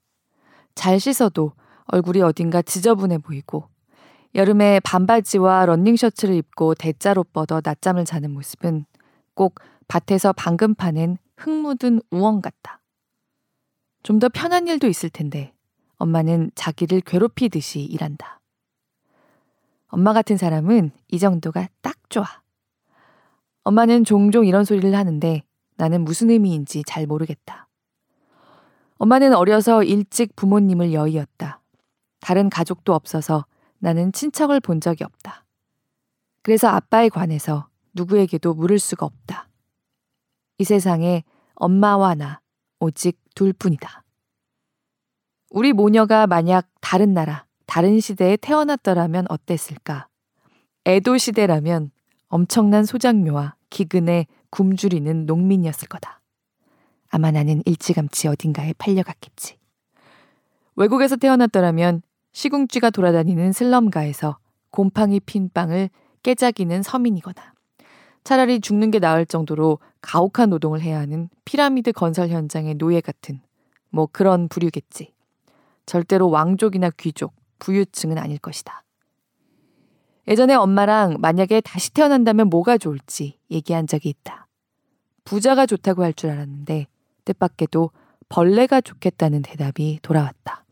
잘 0.78 1.00
씻어도 1.00 1.54
얼굴이 1.88 2.22
어딘가 2.22 2.62
지저분해 2.62 3.18
보이고 3.18 3.68
여름에 4.36 4.80
반바지와 4.82 5.66
런닝셔츠를 5.66 6.36
입고 6.36 6.76
대자로 6.76 7.24
뻗어 7.24 7.60
낮잠을 7.64 8.06
자는 8.06 8.32
모습은 8.32 8.86
꼭 9.34 9.56
밭에서 9.88 10.34
방금 10.34 10.76
파낸 10.76 11.18
흙 11.36 11.50
묻은 11.50 12.02
우엉 12.12 12.42
같다. 12.42 12.80
좀 14.04 14.20
더 14.20 14.30
편한 14.30 14.68
일도 14.68 14.88
있을 14.88 15.10
텐데 15.10 15.54
엄마는 15.98 16.52
자기를 16.54 17.02
괴롭히듯이 17.02 17.82
일한다. 17.82 18.40
엄마 19.88 20.14
같은 20.14 20.38
사람은 20.38 20.92
이 21.08 21.18
정도가 21.18 21.68
딱 21.82 21.98
좋아. 22.10 22.26
엄마는 23.64 24.04
종종 24.04 24.46
이런 24.46 24.64
소리를 24.64 24.94
하는데 24.96 25.42
나는 25.76 26.04
무슨 26.04 26.30
의미인지 26.30 26.84
잘 26.86 27.08
모르겠다. 27.08 27.67
엄마는 28.98 29.34
어려서 29.34 29.84
일찍 29.84 30.36
부모님을 30.36 30.94
여의었다. 30.94 31.62
다른 32.20 32.50
가족도 32.50 32.94
없어서 32.94 33.46
나는 33.80 34.12
친척을 34.12 34.60
본 34.60 34.82
적이 34.82 35.04
없다. 35.04 35.46
그래서 36.42 36.68
아빠에 36.68 37.10
관해서 37.10 37.68
누구에게도 37.94 38.54
물을 38.54 38.80
수가 38.80 39.06
없다. 39.06 39.50
이 40.58 40.64
세상에 40.64 41.24
엄마와 41.56 42.16
나 42.16 42.42
오직 42.80 43.20
둘 43.36 43.54
뿐이다. 43.54 44.04
우리 45.50 45.74
모녀가 45.74 46.28
만약 46.28 46.68
다른 46.82 47.14
나라, 47.14 47.46
다른 47.66 48.00
시대에 48.00 48.38
태어났더라면 48.38 49.26
어땠을까? 49.30 50.08
에도 50.86 51.18
시대라면 51.18 51.92
엄청난 52.28 52.86
소장료와 52.86 53.56
기근에 53.70 54.26
굶주리는 54.50 55.26
농민이었을 55.26 55.88
거다. 55.88 56.22
아마 57.18 57.32
나는 57.32 57.64
일찌감치 57.66 58.28
어딘가에 58.28 58.74
팔려갔겠지. 58.78 59.58
외국에서 60.76 61.16
태어났더라면 61.16 62.04
시궁쥐가 62.34 62.92
돌아다니는 62.92 63.54
슬럼가에서 63.54 64.38
곰팡이 64.70 65.20
핀 65.20 65.50
빵을 65.52 65.90
깨작이는 66.22 66.84
서민이거나 66.84 67.54
차라리 68.24 68.60
죽는 68.60 68.92
게 68.92 69.00
나을 69.00 69.26
정도로 69.26 69.80
가혹한 70.02 70.52
노동을 70.52 70.82
해야 70.82 71.00
하는 71.00 71.28
피라미드 71.44 71.92
건설 71.92 72.30
현장의 72.30 72.76
노예 72.76 73.02
같은 73.02 73.42
뭐 73.90 74.08
그런 74.12 74.48
부류겠지. 74.48 75.12
절대로 75.88 76.30
왕족이나 76.30 76.92
귀족, 76.98 77.34
부유층은 77.58 78.20
아닐 78.20 78.38
것이다. 78.38 78.84
예전에 80.28 80.54
엄마랑 80.54 81.16
만약에 81.20 81.62
다시 81.62 81.92
태어난다면 81.94 82.50
뭐가 82.50 82.78
좋을지 82.78 83.40
얘기한 83.50 83.88
적이 83.88 84.10
있다. 84.10 84.46
부자가 85.24 85.66
좋다고 85.66 86.04
할 86.04 86.14
줄 86.14 86.30
알았는데 86.30 86.86
뜻밖에도 87.28 87.92
벌레가 88.30 88.82
좋겠다는 88.82 89.42
대답이 89.42 90.00
돌아왔다. 90.02 90.66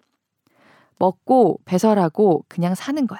먹고 0.97 1.59
배설하고 1.65 2.45
그냥 2.47 2.75
사는 2.75 3.05
거야. 3.05 3.19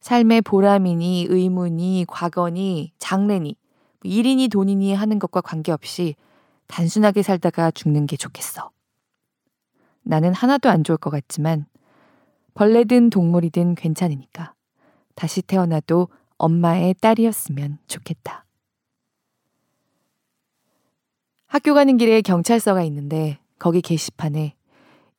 삶의 0.00 0.42
보람이니 0.42 1.26
의무니 1.28 2.06
과거니 2.08 2.92
장래니 2.98 3.56
뭐 4.00 4.10
일이니 4.10 4.48
돈이니 4.48 4.94
하는 4.94 5.18
것과 5.18 5.40
관계없이 5.40 6.14
단순하게 6.66 7.22
살다가 7.22 7.70
죽는 7.70 8.06
게 8.06 8.16
좋겠어. 8.16 8.70
나는 10.02 10.32
하나도 10.32 10.70
안 10.70 10.84
좋을 10.84 10.96
것 10.96 11.10
같지만 11.10 11.66
벌레든 12.54 13.10
동물이든 13.10 13.74
괜찮으니까 13.74 14.54
다시 15.14 15.42
태어나도 15.42 16.08
엄마의 16.38 16.94
딸이었으면 17.00 17.78
좋겠다. 17.86 18.45
학교 21.56 21.72
가는 21.72 21.96
길에 21.96 22.20
경찰서가 22.20 22.82
있는데 22.82 23.38
거기 23.58 23.80
게시판에 23.80 24.54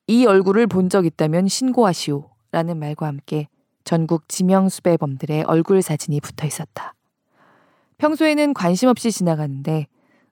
이 0.06 0.24
얼굴을 0.24 0.68
본 0.68 0.88
적 0.88 1.04
있다면 1.04 1.48
신고하시오 1.48 2.30
라는 2.52 2.78
말과 2.78 3.08
함께 3.08 3.48
전국 3.82 4.28
지명수배범들의 4.28 5.42
얼굴 5.48 5.82
사진이 5.82 6.20
붙어 6.20 6.46
있었다. 6.46 6.94
평소에는 7.96 8.54
관심 8.54 8.88
없이 8.88 9.10
지나가는데 9.10 9.88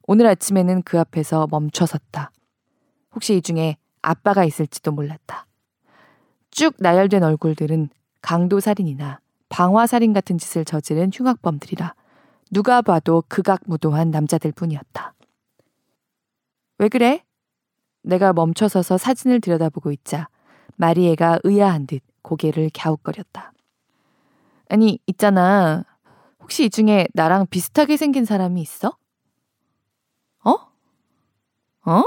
오늘 0.06 0.28
아침에는 0.28 0.82
그 0.82 1.00
앞에서 1.00 1.48
멈춰 1.50 1.86
섰다. 1.86 2.30
혹시 3.12 3.38
이 3.38 3.42
중에 3.42 3.76
아빠가 4.00 4.44
있을지도 4.44 4.92
몰랐다. 4.92 5.48
쭉 6.52 6.76
나열된 6.78 7.25
얼굴들은 7.25 7.88
강도살인이나 8.22 9.18
방화살인 9.48 10.12
같은 10.12 10.38
짓을 10.38 10.64
저지른 10.64 11.10
흉악범들이라 11.12 11.96
누가 12.52 12.80
봐도 12.80 13.25
극악무도한 13.26 14.12
남자들 14.12 14.52
뿐이었다. 14.52 15.15
왜 16.78 16.88
그래? 16.88 17.25
내가 18.02 18.33
멈춰서서 18.33 18.99
사진을 18.99 19.40
들여다보고 19.40 19.90
있자 19.92 20.28
마리에가 20.76 21.40
의아한 21.45 21.86
듯 21.86 22.02
고개를 22.23 22.71
갸웃거렸다. 22.75 23.52
아니, 24.69 24.99
있잖아. 25.06 25.84
혹시 26.41 26.65
이 26.65 26.71
중에 26.71 27.06
나랑 27.15 27.47
비슷하게 27.47 27.97
생긴 27.97 28.25
사람이 28.25 28.60
있어? 28.60 28.97
어? 30.45 30.50
어? 31.91 32.02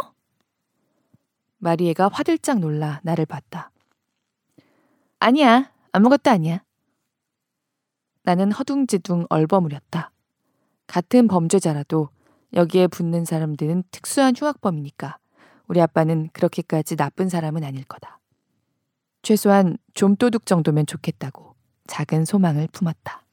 마리에가 1.57 2.09
화들짝 2.11 2.59
놀라 2.59 2.99
나를 3.03 3.25
봤다. 3.25 3.71
아니야. 5.19 5.71
아무것도 5.91 6.29
아니야. 6.29 6.63
나는 8.23 8.51
허둥지둥 8.51 9.25
얼버무렸다. 9.29 10.11
같은 10.87 11.27
범죄자라도 11.27 12.09
여기에 12.53 12.87
붙는 12.87 13.25
사람들은 13.25 13.83
특수한 13.91 14.33
흉악범이니까 14.35 15.17
우리 15.67 15.81
아빠는 15.81 16.29
그렇게까지 16.33 16.95
나쁜 16.95 17.29
사람은 17.29 17.63
아닐 17.63 17.83
거다. 17.83 18.19
최소한 19.21 19.77
좀도둑 19.93 20.45
정도면 20.45 20.85
좋겠다고 20.85 21.55
작은 21.87 22.25
소망을 22.25 22.67
품었다. 22.71 23.23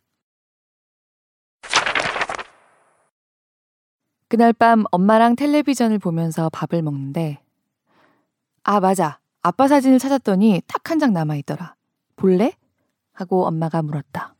그날 4.29 4.53
밤 4.53 4.85
엄마랑 4.91 5.37
텔레비전을 5.37 5.99
보면서 5.99 6.51
밥을 6.51 6.83
먹는데 6.83 7.39
아 8.65 8.81
맞아 8.81 9.21
아빠 9.43 9.69
사진을 9.69 9.99
찾았더니 9.99 10.63
딱 10.67 10.91
한 10.91 10.99
장 10.99 11.13
남아있더라 11.13 11.75
볼래? 12.17 12.53
하고 13.13 13.47
엄마가 13.47 13.83
물었다 13.83 14.35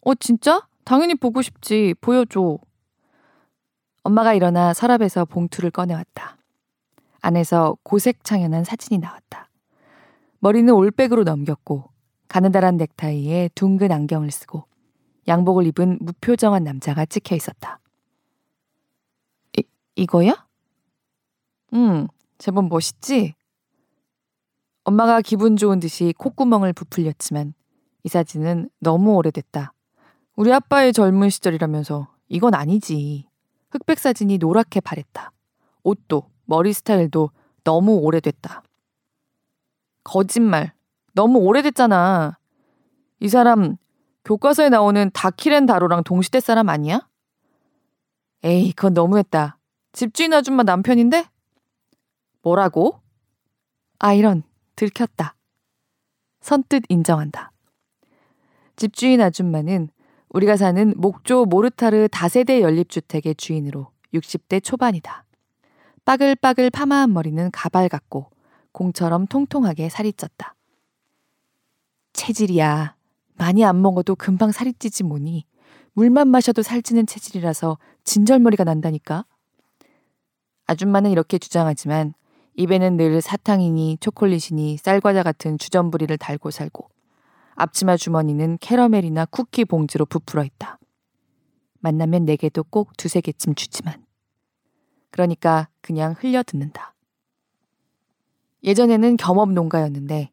어 0.00 0.14
진짜? 0.14 0.66
당연히 0.84 1.14
보고 1.14 1.42
싶지 1.42 1.94
보여줘 2.00 2.58
엄마가 4.06 4.34
일어나 4.34 4.72
서랍에서 4.72 5.24
봉투를 5.24 5.72
꺼내왔다 5.72 6.36
안에서 7.22 7.76
고색 7.82 8.22
창연한 8.22 8.62
사진이 8.62 8.98
나왔다 8.98 9.50
머리는 10.38 10.72
올백으로 10.72 11.24
넘겼고 11.24 11.90
가느다란 12.28 12.76
넥타이에 12.76 13.50
둥근 13.54 13.90
안경을 13.90 14.30
쓰고 14.30 14.64
양복을 15.26 15.66
입은 15.66 15.98
무표정한 16.00 16.62
남자가 16.62 17.04
찍혀 17.04 17.34
있었다. 17.34 17.80
이, 19.58 19.64
이거야? 19.96 20.46
응, 21.74 22.06
제법 22.38 22.68
멋있지? 22.68 23.34
엄마가 24.84 25.20
기분 25.20 25.56
좋은 25.56 25.80
듯이 25.80 26.14
콧구멍을 26.16 26.72
부풀렸지만 26.74 27.54
이 28.04 28.08
사진은 28.08 28.70
너무 28.78 29.16
오래됐다. 29.16 29.72
우리 30.36 30.52
아빠의 30.52 30.92
젊은 30.92 31.28
시절이라면서 31.28 32.06
이건 32.28 32.54
아니지. 32.54 33.26
흑백 33.76 33.98
사진이 33.98 34.38
노랗게 34.38 34.80
바랬다. 34.80 35.32
옷도 35.82 36.30
머리 36.46 36.72
스타일도 36.72 37.30
너무 37.62 37.96
오래됐다. 37.96 38.62
거짓말. 40.02 40.72
너무 41.12 41.38
오래됐잖아. 41.40 42.38
이 43.20 43.28
사람 43.28 43.76
교과서에 44.24 44.70
나오는 44.70 45.10
다키렌 45.12 45.66
다로랑 45.66 46.04
동시대 46.04 46.40
사람 46.40 46.68
아니야? 46.68 47.06
에이, 48.44 48.72
그건 48.72 48.94
너무했다. 48.94 49.58
집주인 49.92 50.32
아줌마 50.32 50.62
남편인데? 50.62 51.28
뭐라고? 52.42 53.00
아, 53.98 54.14
이런, 54.14 54.42
들켰다. 54.74 55.34
선뜻 56.40 56.84
인정한다. 56.88 57.52
집주인 58.76 59.20
아줌마는 59.20 59.88
우리가 60.30 60.56
사는 60.56 60.92
목조 60.96 61.44
모르타르 61.46 62.08
다세대 62.10 62.60
연립주택의 62.60 63.36
주인으로 63.36 63.90
60대 64.14 64.62
초반이다. 64.62 65.24
빠글빠글 66.04 66.70
파마한 66.70 67.12
머리는 67.12 67.50
가발 67.50 67.88
같고 67.88 68.30
공처럼 68.72 69.26
통통하게 69.26 69.88
살이 69.88 70.12
쪘다. 70.12 70.52
체질이야. 72.12 72.94
많이 73.34 73.64
안 73.64 73.82
먹어도 73.82 74.14
금방 74.14 74.52
살이 74.52 74.72
찌지 74.72 75.04
뭐니. 75.04 75.46
물만 75.92 76.28
마셔도 76.28 76.62
살찌는 76.62 77.06
체질이라서 77.06 77.78
진절머리가 78.04 78.64
난다니까. 78.64 79.24
아줌마는 80.66 81.10
이렇게 81.10 81.38
주장하지만 81.38 82.14
입에는 82.56 82.96
늘 82.96 83.20
사탕이니 83.20 83.98
초콜릿이니 84.00 84.78
쌀과자 84.78 85.22
같은 85.22 85.58
주전부리를 85.58 86.16
달고 86.18 86.50
살고 86.50 86.88
앞치마 87.56 87.96
주머니는 87.96 88.58
캐러멜이나 88.60 89.24
쿠키 89.26 89.64
봉지로 89.64 90.06
부풀어 90.06 90.44
있다. 90.44 90.78
만나면 91.80 92.24
내게도 92.24 92.64
꼭 92.64 92.96
두세 92.96 93.20
개쯤 93.20 93.54
주지만. 93.54 94.04
그러니까 95.10 95.68
그냥 95.80 96.14
흘려 96.18 96.42
듣는다. 96.42 96.94
예전에는 98.62 99.16
겸업 99.16 99.52
농가였는데 99.52 100.30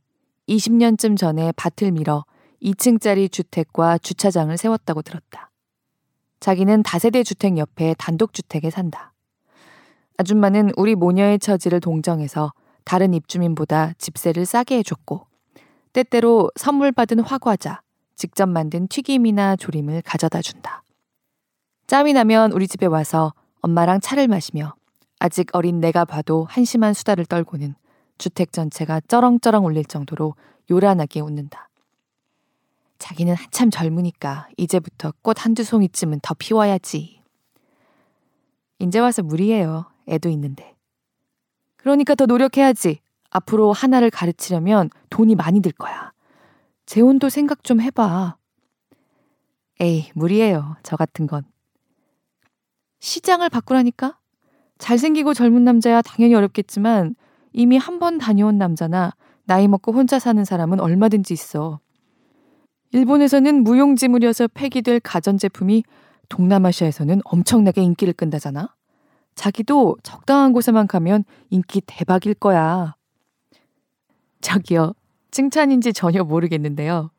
20년쯤 0.50 1.18
전에 1.18 1.54
밭을 1.56 1.92
밀어 1.92 2.26
2층짜리 2.62 3.32
주택과 3.32 3.98
주차장을 4.00 4.56
세웠다고 4.58 5.02
들었다. 5.02 5.50
자기는 6.40 6.84
다세대 6.84 7.24
주택 7.24 7.58
옆에 7.58 7.96
단독주택에 7.98 8.70
산다. 8.70 9.14
아줌마는 10.18 10.72
우리 10.76 10.96
모녀의 10.96 11.40
처지를 11.40 11.80
동정해서 11.80 12.54
다른 12.84 13.14
입주민보다 13.14 13.94
집세를 13.98 14.46
싸게 14.46 14.78
해줬고, 14.80 15.26
때때로 15.94 16.50
선물 16.56 16.92
받은 16.92 17.20
화과자, 17.20 17.82
직접 18.16 18.48
만든 18.50 18.88
튀김이나 18.88 19.56
조림을 19.56 20.02
가져다 20.02 20.42
준다. 20.42 20.84
짬이 21.88 22.14
나면 22.14 22.52
우리 22.52 22.68
집에 22.68 22.86
와서 22.88 23.34
엄마랑 23.62 24.02
차를 24.02 24.28
마시며 24.28 24.74
아직 25.20 25.48
어린 25.54 25.80
내가 25.80 26.04
봐도 26.04 26.46
한심한 26.50 26.94
수다를 26.94 27.26
떨고는 27.26 27.76
주택 28.18 28.52
전체가 28.52 29.02
쩌렁쩌렁 29.08 29.66
울릴 29.66 29.86
정도로 29.86 30.36
요란하게 30.70 31.22
웃는다. 31.22 31.70
자기는 32.98 33.36
한참 33.36 33.70
젊으니까 33.70 34.48
이제부터 34.58 35.14
꽃 35.22 35.46
한두 35.46 35.64
송이쯤은 35.64 36.22
더 36.22 36.34
피워야지. 36.34 37.22
이제 38.80 39.00
와서 39.00 39.22
무리해요. 39.22 39.86
애도 40.08 40.30
있는데. 40.30 40.76
그러니까 41.78 42.16
더 42.16 42.26
노력해야지. 42.26 43.03
앞으로 43.34 43.74
하나를 43.74 44.10
가르치려면 44.10 44.90
돈이 45.10 45.36
많이 45.36 45.60
들 45.62 45.72
거야. 45.72 46.14
재혼도 46.86 47.30
생각 47.30 47.64
좀 47.64 47.82
해봐. 47.82 48.38
에이, 49.80 50.12
무리해요. 50.14 50.78
저 50.84 50.96
같은 50.96 51.28
건. 51.28 51.44
시장을 53.00 53.50
바꾸라니까? 53.50 54.18
잘생기고 54.78 55.34
젊은 55.34 55.64
남자야 55.64 56.02
당연히 56.02 56.36
어렵겠지만 56.36 57.16
이미 57.52 57.78
한 57.78 58.00
번 58.00 58.18
다녀온 58.18 58.58
남자나 58.58 59.14
나이 59.46 59.68
먹고 59.68 59.92
혼자 59.92 60.20
사는 60.20 60.44
사람은 60.46 60.80
얼마든지 60.80 61.34
있어. 61.34 61.80
일본에서는 62.92 63.64
무용지물이어서 63.64 64.50
폐기될 64.54 65.00
가전제품이 65.00 65.84
동남아시아에서는 66.30 67.22
엄청나게 67.26 67.82
인기를 67.82 68.14
끈다잖아? 68.14 68.74
자기도 69.36 69.98
적당한 70.04 70.54
곳에만 70.54 70.88
가면 70.88 71.24
인기 71.50 71.82
대박일 71.86 72.36
거야. 72.36 72.96
저기요, 74.44 74.94
칭찬인지 75.32 75.94
전혀 75.94 76.24
모르겠는데요. 76.24 77.10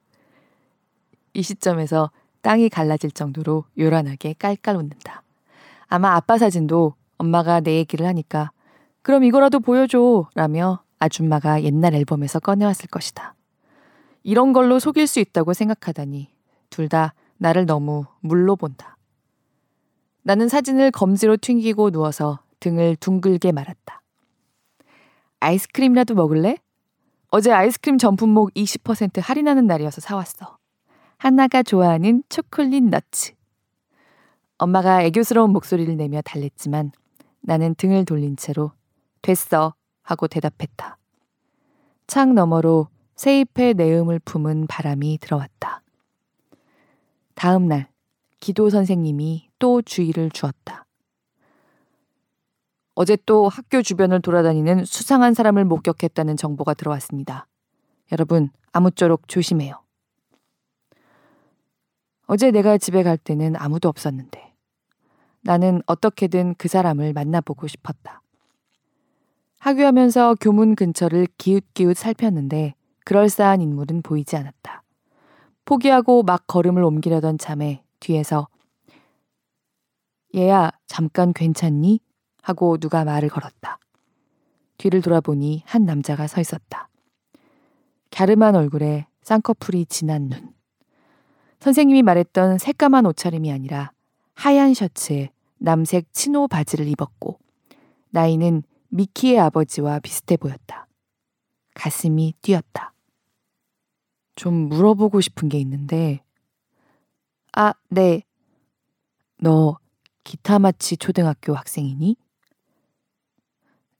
이 1.32 1.42
시점에서 1.42 2.10
땅이 2.42 2.68
갈라질 2.68 3.10
정도로 3.10 3.64
요란하게 3.78 4.34
깔깔 4.38 4.76
웃는다. 4.76 5.22
아마 5.86 6.14
아빠 6.14 6.36
사진도 6.38 6.94
엄마가 7.16 7.60
내 7.60 7.76
얘기를 7.76 8.06
하니까 8.06 8.50
그럼 9.02 9.24
이거라도 9.24 9.58
보여줘 9.60 10.28
라며 10.34 10.82
아줌마가 10.98 11.62
옛날 11.62 11.94
앨범에서 11.94 12.40
꺼내왔을 12.40 12.88
것이다. 12.88 13.34
이런 14.22 14.52
걸로 14.52 14.78
속일 14.78 15.06
수 15.06 15.18
있다고 15.18 15.54
생각하다니 15.54 16.28
둘 16.70 16.88
다 16.88 17.14
나를 17.38 17.66
너무 17.66 18.04
물로 18.20 18.54
본다. 18.56 18.96
나는 20.22 20.48
사진을 20.48 20.90
검지로 20.90 21.36
튕기고 21.38 21.90
누워서 21.90 22.40
등을 22.60 22.96
둥글게 22.96 23.52
말았다. 23.52 24.02
아이스크림이라도 25.40 26.14
먹을래? 26.14 26.58
어제 27.36 27.50
아이스크림 27.50 27.98
전품목 27.98 28.54
20% 28.54 29.20
할인하는 29.20 29.66
날이어서 29.66 30.00
사왔어. 30.00 30.56
하나가 31.16 31.64
좋아하는 31.64 32.22
초콜릿 32.28 32.84
너츠. 32.84 33.32
엄마가 34.56 35.02
애교스러운 35.02 35.50
목소리를 35.50 35.96
내며 35.96 36.22
달랬지만 36.22 36.92
나는 37.40 37.74
등을 37.74 38.04
돌린 38.04 38.36
채로 38.36 38.70
됐어 39.20 39.74
하고 40.04 40.28
대답했다. 40.28 40.96
창 42.06 42.36
너머로 42.36 42.86
세잎의 43.16 43.74
내음을 43.74 44.20
품은 44.20 44.68
바람이 44.68 45.18
들어왔다. 45.20 45.82
다음 47.34 47.66
날 47.66 47.88
기도 48.38 48.70
선생님이 48.70 49.48
또 49.58 49.82
주의를 49.82 50.30
주었다. 50.30 50.83
어제 52.94 53.16
또 53.26 53.48
학교 53.48 53.82
주변을 53.82 54.22
돌아다니는 54.22 54.84
수상한 54.84 55.34
사람을 55.34 55.64
목격했다는 55.64 56.36
정보가 56.36 56.74
들어왔습니다. 56.74 57.46
여러분, 58.12 58.50
아무쪼록 58.72 59.28
조심해요. 59.28 59.82
어제 62.26 62.50
내가 62.50 62.78
집에 62.78 63.02
갈 63.02 63.18
때는 63.18 63.54
아무도 63.56 63.88
없었는데 63.88 64.54
나는 65.42 65.82
어떻게든 65.86 66.54
그 66.56 66.68
사람을 66.68 67.12
만나보고 67.12 67.66
싶었다. 67.66 68.22
학교하면서 69.58 70.36
교문 70.40 70.74
근처를 70.74 71.26
기웃기웃 71.38 71.96
살폈는데 71.96 72.74
그럴싸한 73.04 73.60
인물은 73.60 74.02
보이지 74.02 74.36
않았다. 74.36 74.82
포기하고 75.64 76.22
막 76.22 76.46
걸음을 76.46 76.82
옮기려던 76.82 77.38
참에 77.38 77.82
뒤에서 78.00 78.48
얘야 80.34 80.70
잠깐 80.86 81.32
괜찮니? 81.32 82.00
하고 82.44 82.76
누가 82.76 83.04
말을 83.04 83.30
걸었다. 83.30 83.78
뒤를 84.76 85.00
돌아보니 85.00 85.62
한 85.64 85.86
남자가 85.86 86.26
서 86.26 86.42
있었다. 86.42 86.90
갸름한 88.10 88.54
얼굴에 88.54 89.06
쌍꺼풀이 89.22 89.86
진한 89.86 90.28
눈. 90.28 90.52
선생님이 91.60 92.02
말했던 92.02 92.58
새까만 92.58 93.06
옷차림이 93.06 93.50
아니라 93.50 93.92
하얀 94.34 94.74
셔츠에 94.74 95.30
남색 95.56 96.12
치노 96.12 96.48
바지를 96.48 96.86
입었고 96.86 97.38
나이는 98.10 98.62
미키의 98.88 99.40
아버지와 99.40 100.00
비슷해 100.00 100.36
보였다. 100.36 100.86
가슴이 101.74 102.34
뛰었다. 102.42 102.92
좀 104.36 104.54
물어보고 104.68 105.22
싶은 105.22 105.48
게 105.48 105.58
있는데, 105.60 106.22
아, 107.52 107.72
네. 107.88 108.22
너 109.38 109.78
기타마치 110.24 110.98
초등학교 110.98 111.54
학생이니? 111.54 112.16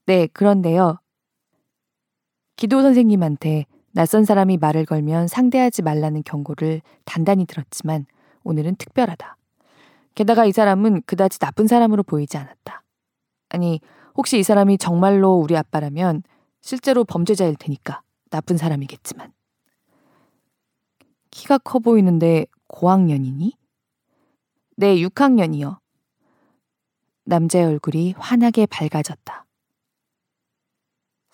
네, 0.07 0.27
그런데요. 0.27 0.99
기도 2.57 2.81
선생님한테 2.83 3.65
낯선 3.91 4.23
사람이 4.23 4.57
말을 4.57 4.85
걸면 4.85 5.27
상대하지 5.27 5.81
말라는 5.81 6.21
경고를 6.23 6.81
단단히 7.05 7.45
들었지만 7.45 8.05
오늘은 8.43 8.75
특별하다. 8.75 9.35
게다가 10.13 10.45
이 10.45 10.51
사람은 10.51 11.01
그다지 11.07 11.39
나쁜 11.39 11.65
사람으로 11.65 12.03
보이지 12.03 12.37
않았다. 12.37 12.83
아니, 13.49 13.81
혹시 14.15 14.37
이 14.37 14.43
사람이 14.43 14.77
정말로 14.77 15.33
우리 15.33 15.57
아빠라면 15.57 16.21
실제로 16.61 17.03
범죄자일 17.03 17.55
테니까 17.55 18.01
나쁜 18.29 18.57
사람이겠지만. 18.57 19.33
키가 21.31 21.57
커 21.59 21.79
보이는데 21.79 22.45
고학년이니? 22.67 23.53
네, 24.77 24.95
6학년이요. 24.97 25.79
남자의 27.25 27.65
얼굴이 27.65 28.13
환하게 28.17 28.67
밝아졌다. 28.67 29.44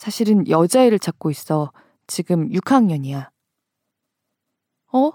사실은 0.02 0.48
여자애를 0.50 0.98
찾고 0.98 1.30
있어. 1.30 1.72
지금 2.08 2.50
6학년이야. 2.50 3.30
어? 4.94 5.12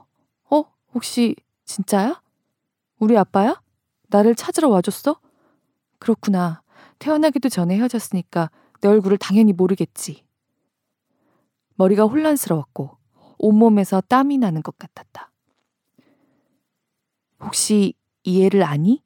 어? 0.51 0.64
혹시 0.94 1.35
진짜야? 1.64 2.22
우리 3.01 3.18
아빠야? 3.18 3.61
나를 4.11 4.37
찾으러 4.37 4.68
와줬어? 4.68 5.20
그렇구나. 5.99 6.62
태어나기도 7.01 7.49
전에 7.49 7.77
헤어졌으니까 7.77 8.53
내 8.81 8.88
얼굴을 8.88 9.18
당연히 9.18 9.53
모르겠지. 9.53 10.25
머리가 11.75 12.05
혼란스러웠고 12.05 12.96
온몸에서 13.38 14.03
땀이 14.03 14.38
나는 14.38 14.62
것 14.62 14.79
같았다. 14.79 15.33
혹시 17.40 17.94
이해를 18.22 18.62
아니? 18.62 19.03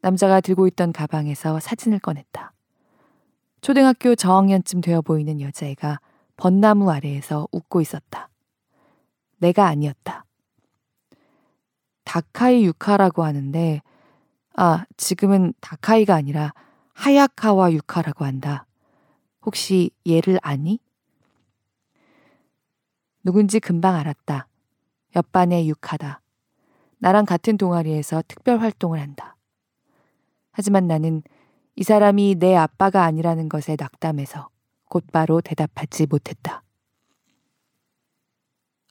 남자가 0.00 0.40
들고 0.40 0.66
있던 0.66 0.92
가방에서 0.92 1.60
사진을 1.60 2.00
꺼냈다. 2.00 2.57
초등학교 3.60 4.14
저학년쯤 4.14 4.80
되어 4.80 5.02
보이는 5.02 5.40
여자애가 5.40 6.00
벚나무 6.36 6.90
아래에서 6.90 7.48
웃고 7.50 7.80
있었다. 7.80 8.28
내가 9.38 9.66
아니었다. 9.66 10.24
다카이 12.04 12.64
유카라고 12.64 13.24
하는데, 13.24 13.82
아, 14.54 14.84
지금은 14.96 15.52
다카이가 15.60 16.14
아니라 16.14 16.52
하야카와 16.94 17.72
유카라고 17.72 18.24
한다. 18.24 18.66
혹시 19.42 19.90
얘를 20.08 20.38
아니? 20.42 20.80
누군지 23.22 23.60
금방 23.60 23.94
알았다. 23.96 24.48
옆반의 25.14 25.68
유카다. 25.68 26.20
나랑 26.98 27.24
같은 27.24 27.56
동아리에서 27.56 28.22
특별 28.26 28.60
활동을 28.60 29.00
한다. 29.00 29.36
하지만 30.50 30.86
나는 30.86 31.22
이 31.78 31.84
사람이 31.84 32.34
내 32.40 32.56
아빠가 32.56 33.04
아니라는 33.04 33.48
것에 33.48 33.76
낙담해서 33.78 34.48
곧바로 34.88 35.40
대답하지 35.40 36.06
못했다. 36.06 36.64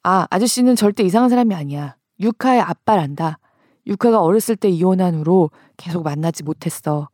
아, 0.03 0.25
아저씨는 0.29 0.77
절대 0.77 1.03
이상한 1.03 1.29
사람이 1.29 1.53
아니야. 1.53 1.97
유카의 2.21 2.61
아빠란다. 2.61 3.39
유카가 3.87 4.21
어렸을 4.21 4.55
때 4.55 4.69
이혼한 4.69 5.15
후로 5.15 5.51
계속 5.75 6.01
만나지 6.01 6.43
못했어. 6.43 7.09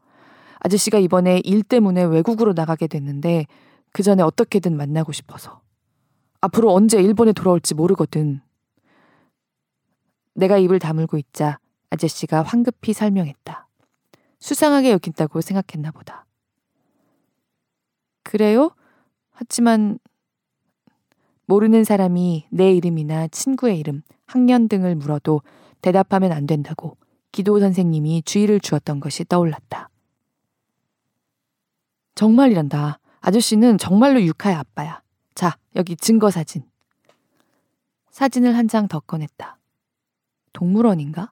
아저씨가 0.59 0.99
이번에 0.99 1.41
일 1.43 1.63
때문에 1.63 2.03
외국으로 2.03 2.53
나가게 2.53 2.85
됐는데 2.85 3.47
그 3.91 4.03
전에 4.03 4.21
어떻게든 4.21 4.77
만나고 4.77 5.11
싶어서. 5.11 5.61
앞으로 6.39 6.71
언제 6.71 7.01
일본에 7.01 7.33
돌아올지 7.33 7.73
모르거든. 7.73 8.41
내가 10.35 10.59
입을 10.59 10.77
다물고 10.77 11.17
있자 11.17 11.57
아저씨가 11.89 12.43
황급히 12.43 12.93
설명했다. 12.93 13.67
수상하게 14.43 14.91
여긴다고 14.91 15.39
생각했나 15.39 15.91
보다. 15.91 16.25
그래요? 18.23 18.75
하지만 19.31 19.99
모르는 21.45 21.85
사람이 21.85 22.47
내 22.51 22.73
이름이나 22.73 23.29
친구의 23.29 23.79
이름, 23.79 24.01
학년 24.25 24.67
등을 24.67 24.95
물어도 24.95 25.41
대답하면 25.81 26.33
안 26.33 26.45
된다고 26.45 26.97
기도 27.31 27.61
선생님이 27.61 28.23
주의를 28.23 28.59
주었던 28.59 28.99
것이 28.99 29.23
떠올랐다. 29.23 29.89
정말이란다. 32.15 32.99
아저씨는 33.21 33.77
정말로 33.77 34.21
유카의 34.21 34.55
아빠야. 34.57 35.01
자, 35.35 35.57
여기 35.75 35.95
증거 35.95 36.29
사진. 36.29 36.63
사진을 38.11 38.57
한 38.57 38.67
장 38.67 38.89
더 38.89 38.99
꺼냈다. 38.99 39.57
동물원인가? 40.51 41.31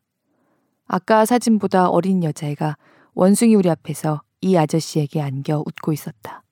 아까 0.87 1.25
사진보다 1.25 1.89
어린 1.89 2.23
여자애가 2.23 2.77
원숭이 3.13 3.55
우리 3.55 3.69
앞에서 3.69 4.21
이 4.41 4.55
아저씨에게 4.55 5.21
안겨 5.21 5.59
웃고 5.59 5.93
있었다. 5.93 6.43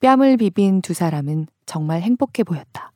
뺨을 0.00 0.36
비빈 0.36 0.82
두 0.82 0.94
사람은 0.94 1.46
정말 1.66 2.02
행복해 2.02 2.44
보였다. 2.44 2.92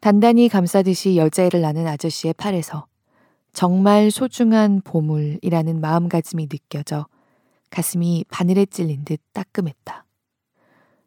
단단히 0.00 0.48
감싸듯이 0.48 1.16
여자애를 1.16 1.60
낳는 1.60 1.86
아저씨의 1.86 2.34
팔에서 2.34 2.86
정말 3.52 4.10
소중한 4.10 4.80
보물이라는 4.82 5.80
마음가짐이 5.80 6.48
느껴져 6.48 7.06
가슴이 7.70 8.24
바늘에 8.28 8.66
찔린 8.66 9.04
듯 9.04 9.20
따끔했다. 9.32 10.04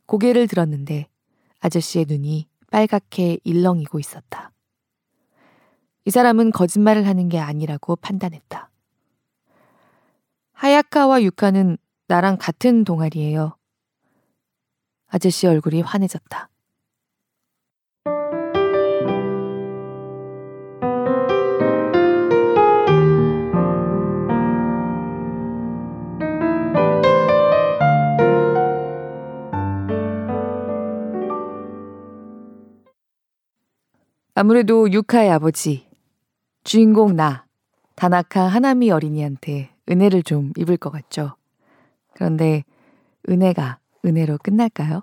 고개를 0.06 0.48
들었는데 0.48 1.08
아저씨의 1.60 2.06
눈이 2.08 2.48
빨갛게 2.72 3.40
일렁이고 3.44 4.00
있었다. 4.00 4.52
이 6.06 6.12
사람은 6.12 6.52
거짓말을 6.52 7.08
하는 7.08 7.30
게 7.30 7.40
아니라고 7.40 7.96
판단했다. 7.96 8.70
하야카와 10.66 11.22
유카는 11.22 11.78
나랑 12.08 12.38
같은 12.40 12.84
동아리예요. 12.86 13.56
아저씨 15.06 15.46
얼굴이 15.46 15.82
환해졌다. 15.82 16.50
아무래도 34.34 34.92
유카의 34.92 35.30
아버지, 35.30 35.88
주인공 36.64 37.16
나, 37.16 37.46
다나카 37.94 38.48
하나미 38.48 38.90
어린이한테 38.90 39.75
은혜를 39.90 40.24
좀 40.24 40.52
입을 40.58 40.78
것 40.78 40.90
같죠. 40.90 41.36
그런데 42.14 42.64
은혜가 43.30 43.80
은혜로 44.06 44.40
끝날까요? 44.40 45.02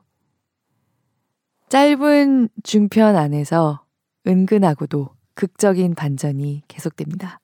짧은 1.68 2.48
중편 2.62 3.16
안에서 3.16 3.84
은근하고도 4.26 5.08
극적인 5.34 5.94
반전이 5.94 6.62
계속됩니다. 6.68 7.40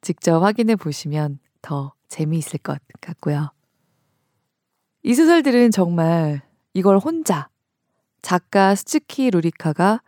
직접 0.00 0.42
확인해 0.42 0.76
보시면 0.76 1.38
더 1.62 1.94
재미있을 2.08 2.58
것 2.58 2.80
같고요. 3.00 3.52
이 5.02 5.14
소설들은 5.14 5.70
정말 5.70 6.42
이걸 6.74 6.98
혼자 6.98 7.48
작가 8.20 8.74
스츠키 8.74 9.30
루리카가 9.30 10.02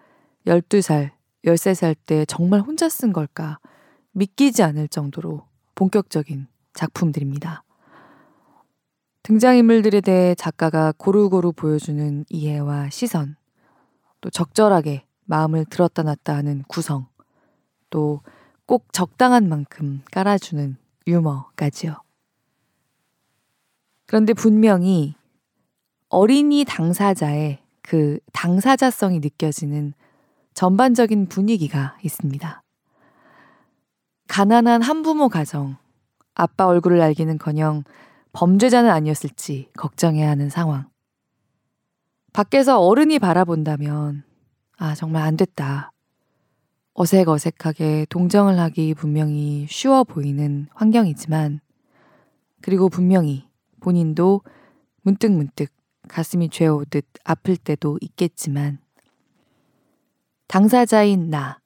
12살, 0.46 1.12
13살 1.44 1.96
때 2.07 2.24
정말 2.24 2.61
혼자 2.61 2.88
쓴 2.88 3.12
걸까 3.12 3.59
믿기지 4.12 4.62
않을 4.62 4.88
정도로 4.88 5.49
본격적인 5.80 6.46
작품들입니다. 6.74 7.64
등장인물들에 9.22 10.00
대해 10.00 10.34
작가가 10.34 10.92
고루고루 10.96 11.52
보여주는 11.52 12.24
이해와 12.28 12.90
시선, 12.90 13.36
또 14.20 14.30
적절하게 14.30 15.04
마음을 15.24 15.64
들었다 15.64 16.02
놨다 16.02 16.36
하는 16.36 16.62
구성, 16.68 17.06
또 17.90 18.20
꼭 18.70 18.92
적당한 18.92 19.48
만큼 19.48 20.00
깔아주는 20.12 20.76
유머까지요. 21.08 21.96
그런데 24.06 24.32
분명히 24.32 25.16
어린이 26.08 26.64
당사자의 26.64 27.58
그 27.82 28.20
당사자성이 28.32 29.18
느껴지는 29.18 29.92
전반적인 30.54 31.26
분위기가 31.26 31.98
있습니다. 32.04 32.62
가난한 34.30 34.80
한부모 34.80 35.28
가정, 35.28 35.76
아빠 36.36 36.68
얼굴을 36.68 37.02
알기는 37.02 37.36
커녕 37.38 37.82
범죄자는 38.30 38.88
아니었을지 38.88 39.68
걱정해야 39.76 40.30
하는 40.30 40.48
상황. 40.48 40.88
밖에서 42.32 42.80
어른이 42.80 43.18
바라본다면, 43.18 44.22
아, 44.78 44.94
정말 44.94 45.24
안 45.24 45.36
됐다. 45.36 45.90
어색어색하게 46.94 48.06
동정을 48.08 48.56
하기 48.60 48.94
분명히 48.94 49.66
쉬워 49.68 50.04
보이는 50.04 50.68
환경이지만, 50.74 51.58
그리고 52.62 52.88
분명히 52.88 53.48
본인도 53.80 54.42
문득문득 55.02 55.72
가슴이 56.06 56.50
죄오듯 56.50 57.04
아플 57.24 57.56
때도 57.56 57.98
있겠지만, 58.00 58.78
당사자인 60.46 61.30
나. 61.30 61.58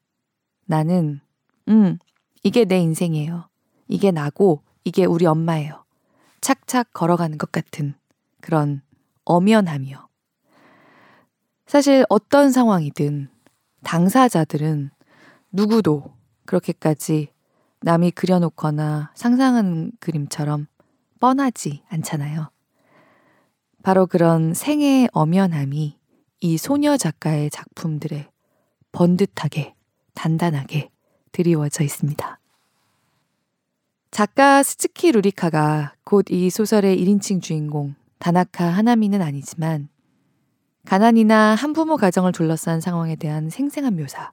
나는, 0.64 1.20
음, 1.68 1.98
이게 2.44 2.64
내 2.64 2.78
인생이에요. 2.78 3.48
이게 3.88 4.10
나고, 4.10 4.62
이게 4.84 5.06
우리 5.06 5.26
엄마예요. 5.26 5.84
착착 6.42 6.92
걸어가는 6.92 7.38
것 7.38 7.50
같은 7.50 7.94
그런 8.42 8.82
엄연함이요. 9.24 10.08
사실 11.66 12.04
어떤 12.10 12.52
상황이든 12.52 13.30
당사자들은 13.82 14.90
누구도 15.52 16.12
그렇게까지 16.44 17.28
남이 17.80 18.10
그려놓거나 18.10 19.12
상상한 19.14 19.92
그림처럼 19.98 20.66
뻔하지 21.20 21.82
않잖아요. 21.88 22.50
바로 23.82 24.06
그런 24.06 24.52
생의 24.52 25.08
엄연함이 25.12 25.98
이 26.40 26.58
소녀 26.58 26.98
작가의 26.98 27.48
작품들에 27.48 28.30
번듯하게, 28.92 29.74
단단하게 30.14 30.90
드리워져 31.34 31.84
있습니다. 31.84 32.38
작가 34.10 34.62
스츠키 34.62 35.10
루리카가 35.12 35.94
곧 36.04 36.30
이 36.30 36.48
소설의 36.48 36.96
1인칭 37.04 37.42
주인공 37.42 37.96
다나카 38.18 38.64
하나미는 38.64 39.20
아니지만 39.20 39.88
가난이나 40.86 41.56
한부모 41.56 41.96
가정을 41.96 42.32
둘러싼 42.32 42.80
상황에 42.80 43.16
대한 43.16 43.50
생생한 43.50 43.96
묘사 43.96 44.30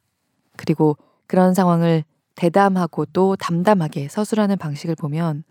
그리고 0.55 0.95
그런 1.25 1.53
상황을 1.55 2.03
대담하고 2.35 3.05
또 3.07 3.35
담담하게 3.35 4.07
서술하는 4.07 4.57
방식을 4.57 4.95
보면 4.95 5.43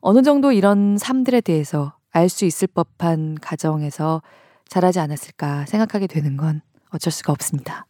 어느 0.00 0.22
정도 0.22 0.52
이런 0.52 0.98
삶들에 0.98 1.40
대해서 1.40 1.96
알 2.10 2.28
수 2.28 2.44
있을 2.44 2.68
법한 2.68 3.38
가정에서 3.40 4.20
자라지 4.68 5.00
않았을까 5.00 5.64
생각하게 5.64 6.06
되는 6.06 6.36
건 6.36 6.60
어쩔 6.90 7.10
수가 7.10 7.32
없습니다. 7.32 7.86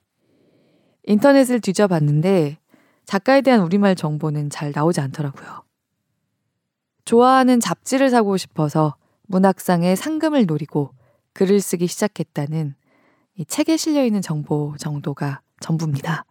인터넷을 1.05 1.59
뒤져봤는데 1.61 2.59
작가에 3.05 3.41
대한 3.41 3.61
우리말 3.61 3.95
정보는 3.95 4.51
잘 4.51 4.73
나오지 4.75 5.01
않더라고요. 5.01 5.63
좋아하는 7.05 7.61
잡지를 7.61 8.11
사고 8.11 8.37
싶어서 8.37 8.97
문학상의 9.27 9.97
상금을 9.97 10.47
노리고 10.47 10.95
글을 11.33 11.61
쓰기 11.61 11.87
시작했다는 11.87 12.75
이 13.37 13.45
책에 13.45 13.77
실려 13.77 14.05
있는 14.05 14.21
정보 14.21 14.75
정도가 14.79 15.41
전부입니다. 15.61 16.25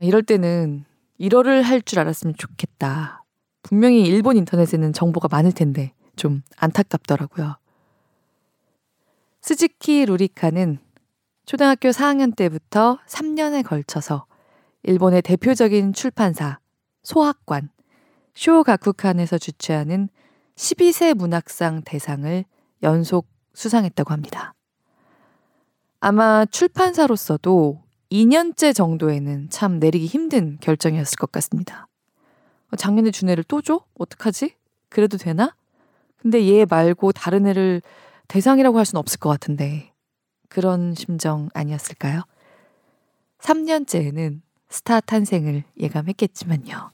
이럴 0.00 0.22
때는 0.22 0.84
1월을 1.20 1.62
할줄 1.62 2.00
알았으면 2.00 2.34
좋겠다. 2.36 3.24
분명히 3.62 4.02
일본 4.02 4.36
인터넷에는 4.36 4.92
정보가 4.92 5.28
많을 5.30 5.52
텐데 5.52 5.92
좀 6.16 6.42
안타깝더라고요. 6.56 7.56
스즈키 9.40 10.04
루리카는 10.04 10.78
초등학교 11.46 11.90
4학년 11.90 12.34
때부터 12.34 12.98
3년에 13.08 13.64
걸쳐서 13.64 14.26
일본의 14.84 15.22
대표적인 15.22 15.92
출판사 15.92 16.58
소학관 17.02 17.70
쇼가쿠칸에서 18.34 19.38
주최하는 19.38 20.08
12세 20.56 21.14
문학상 21.14 21.82
대상을 21.84 22.44
연속 22.82 23.28
수상했다고 23.54 24.12
합니다. 24.12 24.54
아마 26.00 26.44
출판사로서도 26.46 27.82
2년째 28.10 28.74
정도에는 28.74 29.48
참 29.50 29.78
내리기 29.78 30.06
힘든 30.06 30.58
결정이었을 30.60 31.16
것 31.16 31.30
같습니다. 31.32 31.86
작년에 32.76 33.10
준 33.10 33.28
애를 33.28 33.44
또 33.44 33.62
줘? 33.62 33.84
어떡하지? 33.98 34.56
그래도 34.88 35.16
되나? 35.16 35.54
근데 36.16 36.46
얘 36.48 36.64
말고 36.68 37.12
다른 37.12 37.46
애를 37.46 37.82
대상이라고 38.28 38.78
할 38.78 38.84
수는 38.84 38.98
없을 38.98 39.18
것 39.18 39.28
같은데. 39.28 39.92
그런 40.48 40.94
심정 40.94 41.48
아니었을까요? 41.54 42.22
3년째에는 43.38 44.40
스타 44.72 45.00
탄생을 45.00 45.64
예감했겠지만요. 45.78 46.92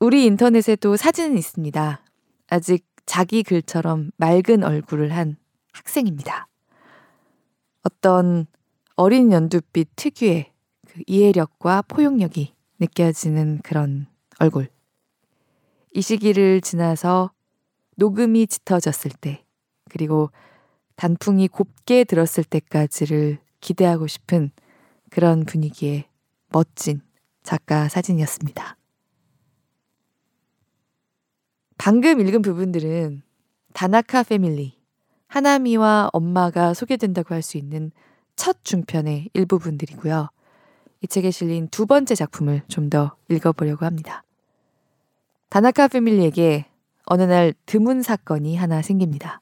우리 0.00 0.26
인터넷에도 0.26 0.96
사진은 0.96 1.38
있습니다. 1.38 2.04
아직 2.48 2.86
자기 3.06 3.42
글처럼 3.42 4.10
맑은 4.18 4.62
얼굴을 4.62 5.16
한 5.16 5.36
학생입니다. 5.72 6.48
어떤 7.82 8.46
어린 8.94 9.32
연두빛 9.32 9.88
특유의 9.96 10.52
그 10.86 11.02
이해력과 11.06 11.82
포용력이 11.88 12.54
느껴지는 12.78 13.60
그런 13.62 14.06
얼굴. 14.38 14.68
이 15.94 16.02
시기를 16.02 16.60
지나서 16.60 17.32
녹음이 17.96 18.48
짙어졌을 18.48 19.10
때, 19.12 19.44
그리고 19.88 20.30
단풍이 20.96 21.48
곱게 21.48 22.04
들었을 22.04 22.44
때까지를 22.44 23.38
기대하고 23.60 24.06
싶은 24.06 24.50
그런 25.10 25.44
분위기의 25.44 26.04
멋진 26.48 27.00
작가 27.42 27.88
사진이었습니다. 27.88 28.76
방금 31.78 32.20
읽은 32.20 32.42
부분들은 32.42 33.22
다나카 33.72 34.24
패밀리, 34.24 34.78
하나미와 35.28 36.10
엄마가 36.12 36.74
소개된다고 36.74 37.34
할 37.34 37.42
수 37.42 37.56
있는 37.56 37.92
첫 38.36 38.64
중편의 38.64 39.30
일부분들이고요. 39.32 40.28
이 41.02 41.06
책에 41.06 41.30
실린 41.30 41.68
두 41.68 41.86
번째 41.86 42.14
작품을 42.14 42.62
좀 42.68 42.90
더 42.90 43.16
읽어보려고 43.28 43.86
합니다. 43.86 44.24
다나카 45.48 45.88
패밀리에게 45.88 46.66
어느 47.06 47.22
날 47.22 47.54
드문 47.66 48.02
사건이 48.02 48.56
하나 48.56 48.82
생깁니다. 48.82 49.40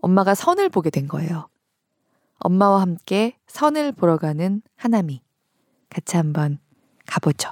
엄마가 0.00 0.34
선을 0.34 0.68
보게 0.70 0.90
된 0.90 1.08
거예요. 1.08 1.48
엄마와 2.40 2.80
함께 2.80 3.36
선을 3.46 3.92
보러 3.92 4.16
가는 4.16 4.62
하나미. 4.76 5.22
같이 5.90 6.16
한번 6.16 6.58
가보죠. 7.06 7.50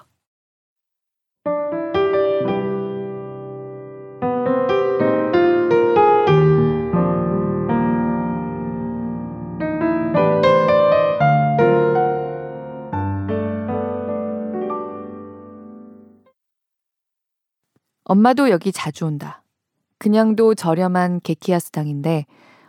엄마도 18.05 18.49
여기 18.49 18.73
자주 18.73 19.05
온다. 19.05 19.43
그냥도 19.99 20.55
저렴한 20.55 21.21
게키야스당인데 21.21 22.25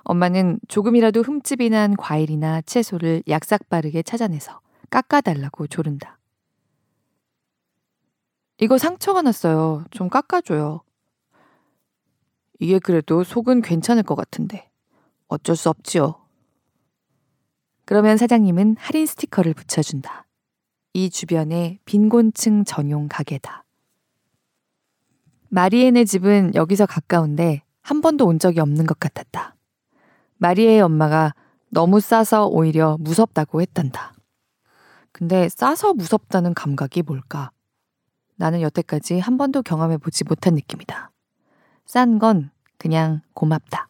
엄마는 0.09 0.59
조금이라도 0.67 1.21
흠집이 1.21 1.69
난 1.69 1.95
과일이나 1.95 2.61
채소를 2.61 3.21
약삭빠르게 3.27 4.01
찾아내서 4.01 4.59
깎아달라고 4.89 5.67
조른다. 5.67 6.17
이거 8.57 8.79
상처가 8.79 9.21
났어요. 9.21 9.85
좀 9.91 10.09
깎아줘요. 10.09 10.81
이게 12.59 12.79
그래도 12.79 13.23
속은 13.23 13.61
괜찮을 13.61 14.01
것 14.01 14.15
같은데. 14.15 14.71
어쩔 15.27 15.55
수 15.55 15.69
없지요. 15.69 16.15
그러면 17.85 18.17
사장님은 18.17 18.77
할인 18.79 19.05
스티커를 19.05 19.53
붙여준다. 19.53 20.25
이 20.93 21.11
주변에 21.11 21.77
빈곤층 21.85 22.63
전용 22.63 23.07
가게다. 23.07 23.63
마리엔의 25.49 26.07
집은 26.07 26.55
여기서 26.55 26.87
가까운데 26.87 27.61
한 27.83 28.01
번도 28.01 28.25
온 28.25 28.39
적이 28.39 28.61
없는 28.61 28.87
것 28.87 28.99
같았다. 28.99 29.55
마리에의 30.39 30.81
엄마가 30.81 31.33
너무 31.69 31.99
싸서 31.99 32.47
오히려 32.47 32.97
무섭다고 32.99 33.61
했단다. 33.61 34.13
근데 35.11 35.47
싸서 35.49 35.93
무섭다는 35.93 36.53
감각이 36.53 37.03
뭘까? 37.03 37.51
나는 38.35 38.61
여태까지 38.61 39.19
한 39.19 39.37
번도 39.37 39.61
경험해 39.61 39.97
보지 39.97 40.23
못한 40.23 40.55
느낌이다. 40.55 41.11
싼 41.85 42.19
건 42.19 42.51
그냥 42.77 43.21
고맙다. 43.33 43.89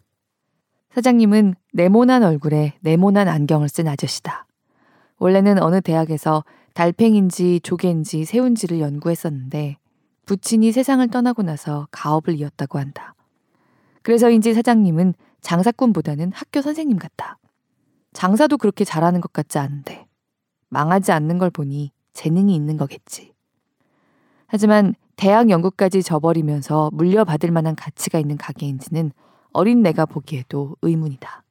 사장님은 0.91 1.55
네모난 1.73 2.23
얼굴에 2.23 2.73
네모난 2.81 3.27
안경을 3.27 3.69
쓴 3.69 3.87
아저씨다. 3.87 4.47
원래는 5.19 5.61
어느 5.61 5.81
대학에서 5.81 6.43
달팽인지 6.73 7.59
조개인지 7.61 8.25
새운지를 8.25 8.79
연구했었는데 8.79 9.77
부친이 10.25 10.71
세상을 10.71 11.07
떠나고 11.09 11.43
나서 11.43 11.87
가업을 11.91 12.35
이었다고 12.39 12.79
한다. 12.79 13.13
그래서인지 14.01 14.53
사장님은 14.53 15.13
장사꾼보다는 15.41 16.31
학교 16.33 16.61
선생님 16.61 16.97
같다. 16.97 17.37
장사도 18.13 18.57
그렇게 18.57 18.83
잘하는 18.83 19.21
것 19.21 19.31
같지 19.33 19.57
않은데 19.57 20.07
망하지 20.69 21.11
않는 21.11 21.37
걸 21.37 21.49
보니 21.49 21.91
재능이 22.13 22.55
있는 22.55 22.77
거겠지. 22.77 23.33
하지만 24.47 24.95
대학 25.15 25.49
연구까지 25.49 26.01
저버리면서 26.01 26.89
물려받을 26.93 27.51
만한 27.51 27.75
가치가 27.75 28.19
있는 28.19 28.37
가게인지는 28.37 29.11
어린 29.51 29.81
내가 29.81 30.05
보기에도 30.05 30.75
의문이다. 30.81 31.43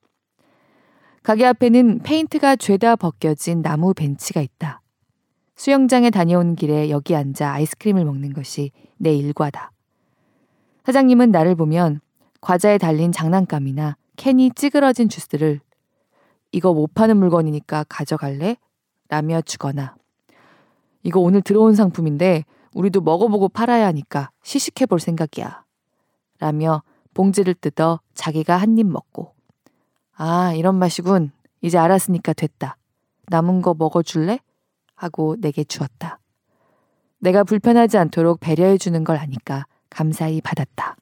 가게 1.22 1.44
앞에는 1.44 2.01
페인트가 2.01 2.57
죄다 2.57 2.96
벗겨진 2.96 3.62
나무 3.62 3.92
벤치가 3.92 4.40
있다. 4.40 4.81
수영장에 5.57 6.11
다녀오는 6.11 6.55
길에 6.55 6.88
여기 6.88 7.14
앉아 7.14 7.53
아이스크림을 7.53 8.05
먹는 8.05 8.33
것이 8.33 8.70
내 8.96 9.12
일과다. 9.14 9.72
사장님은 10.85 11.31
나를 11.31 11.55
보면 11.55 12.01
과자에 12.40 12.79
달린 12.79 13.12
장난감이나 13.12 13.96
캔이 14.16 14.53
찌그러진 14.55 15.09
주스를 15.09 15.61
이거 16.53 16.72
못 16.72 16.94
파는 16.94 17.16
물건이니까 17.16 17.85
가져갈래? 17.88 18.57
라며 19.09 19.40
주거나 19.40 19.96
이거 21.03 21.20
오늘 21.20 21.42
들어온 21.42 21.74
상품인데 21.74 22.44
우리도 22.74 23.01
먹어보고 23.01 23.48
팔아야 23.48 23.87
하니까 23.87 24.31
시식해 24.42 24.87
볼 24.87 25.01
생각이야. 25.01 25.64
라며 26.38 26.83
봉지를 27.14 27.55
뜯어 27.55 28.01
자기가 28.14 28.57
한 28.57 28.79
입 28.79 28.87
먹고 28.87 29.35
아, 30.16 30.53
이런 30.55 30.74
맛이군. 30.77 31.31
이제 31.61 31.79
알았으니까 31.79 32.33
됐다. 32.33 32.77
남은 33.29 33.62
거 33.62 33.74
먹어줄래? 33.74 34.40
하고 34.96 35.37
내게 35.38 35.62
주었다. 35.64 36.18
내가 37.20 37.44
불편하지 37.44 37.98
않도록 37.98 38.40
배려해 38.40 38.79
주는 38.79 39.03
걸 39.05 39.16
아니까 39.16 39.64
감사히 39.90 40.40
받았다. 40.40 40.96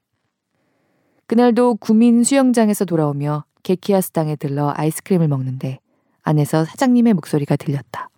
그날도 1.27 1.77
구민 1.77 2.23
수영장에서 2.23 2.85
돌아오며 2.85 3.45
게키아스당에 3.63 4.37
들러 4.37 4.73
아이스크림을 4.77 5.27
먹는데 5.29 5.81
안에서 6.23 6.65
사장님의 6.65 7.15
목소리가 7.15 7.57
들렸다. 7.57 8.11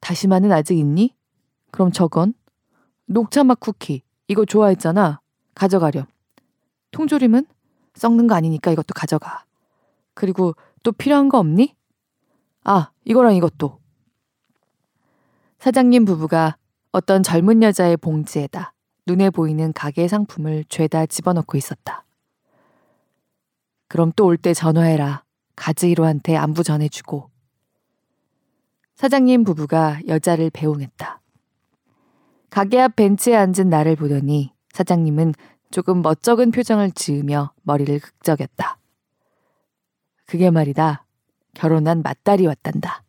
다시마는 0.00 0.52
아직 0.52 0.78
있니? 0.78 1.14
그럼 1.70 1.92
저건? 1.92 2.34
녹차맛 3.06 3.60
쿠키. 3.60 4.02
이거 4.28 4.44
좋아했잖아. 4.44 5.20
가져가렴. 5.54 6.04
통조림은? 6.90 7.46
썩는 7.94 8.26
거 8.26 8.34
아니니까 8.34 8.70
이것도 8.70 8.94
가져가. 8.94 9.44
그리고 10.14 10.54
또 10.82 10.92
필요한 10.92 11.28
거 11.28 11.38
없니? 11.38 11.74
아, 12.64 12.90
이거랑 13.04 13.34
이것도. 13.34 13.78
사장님 15.58 16.04
부부가 16.04 16.56
어떤 16.92 17.22
젊은 17.22 17.62
여자의 17.62 17.96
봉지에다 17.96 18.73
눈에 19.06 19.30
보이는 19.30 19.72
가게 19.72 20.08
상품을 20.08 20.64
죄다 20.68 21.06
집어넣고 21.06 21.58
있었다. 21.58 22.04
그럼 23.88 24.12
또 24.16 24.26
올 24.26 24.38
때 24.38 24.54
전화해라. 24.54 25.24
가즈이로한테 25.56 26.36
안부 26.36 26.64
전해주고. 26.64 27.30
사장님 28.96 29.44
부부가 29.44 30.00
여자를 30.08 30.50
배웅했다. 30.50 31.20
가게 32.50 32.80
앞 32.80 32.96
벤치에 32.96 33.36
앉은 33.36 33.68
나를 33.68 33.96
보더니 33.96 34.52
사장님은 34.72 35.34
조금 35.70 36.02
멋쩍은 36.02 36.50
표정을 36.52 36.92
지으며 36.92 37.52
머리를 37.62 37.98
극적였다. 37.98 38.78
그게 40.26 40.50
말이다. 40.50 41.04
결혼한 41.54 42.02
맏딸이 42.02 42.46
왔단다. 42.46 43.02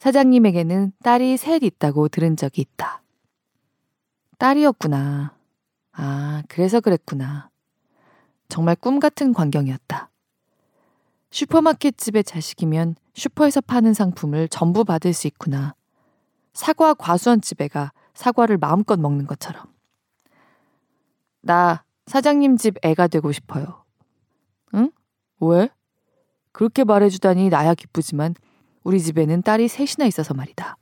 사장님에게는 0.00 0.92
딸이 1.02 1.36
셋 1.36 1.62
있다고 1.62 2.08
들은 2.08 2.36
적이 2.36 2.62
있다. 2.62 3.02
딸이었구나. 4.38 5.34
아, 5.92 6.42
그래서 6.48 6.80
그랬구나. 6.80 7.50
정말 8.48 8.76
꿈 8.76 9.00
같은 9.00 9.32
광경이었다. 9.32 10.10
슈퍼마켓 11.30 11.98
집의 11.98 12.24
자식이면 12.24 12.94
슈퍼에서 13.14 13.60
파는 13.60 13.94
상품을 13.94 14.48
전부 14.48 14.84
받을 14.84 15.12
수 15.12 15.26
있구나. 15.26 15.74
사과 16.54 16.94
과수원 16.94 17.40
집에 17.40 17.68
가 17.68 17.92
사과를 18.14 18.56
마음껏 18.58 18.98
먹는 18.98 19.26
것처럼. 19.26 19.66
나 21.42 21.84
사장님 22.06 22.56
집 22.56 22.76
애가 22.82 23.08
되고 23.08 23.30
싶어요. 23.32 23.84
응? 24.74 24.90
왜? 25.40 25.68
그렇게 26.52 26.84
말해주다니 26.84 27.50
나야 27.50 27.74
기쁘지만 27.74 28.34
우리 28.82 29.00
집에는 29.00 29.42
딸이 29.42 29.68
셋이나 29.68 30.06
있어서 30.06 30.32
말이다. 30.34 30.76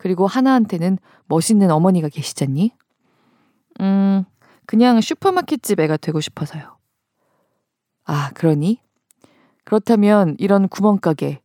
그리고 0.00 0.26
하나한테는 0.26 0.98
멋있는 1.26 1.70
어머니가 1.70 2.08
계시잖니? 2.08 2.72
음, 3.82 4.24
그냥 4.64 4.98
슈퍼마켓집 4.98 5.78
애가 5.78 5.98
되고 5.98 6.22
싶어서요. 6.22 6.78
아, 8.06 8.30
그러니? 8.30 8.80
그렇다면 9.64 10.36
이런 10.38 10.68
구멍가게, 10.68 11.42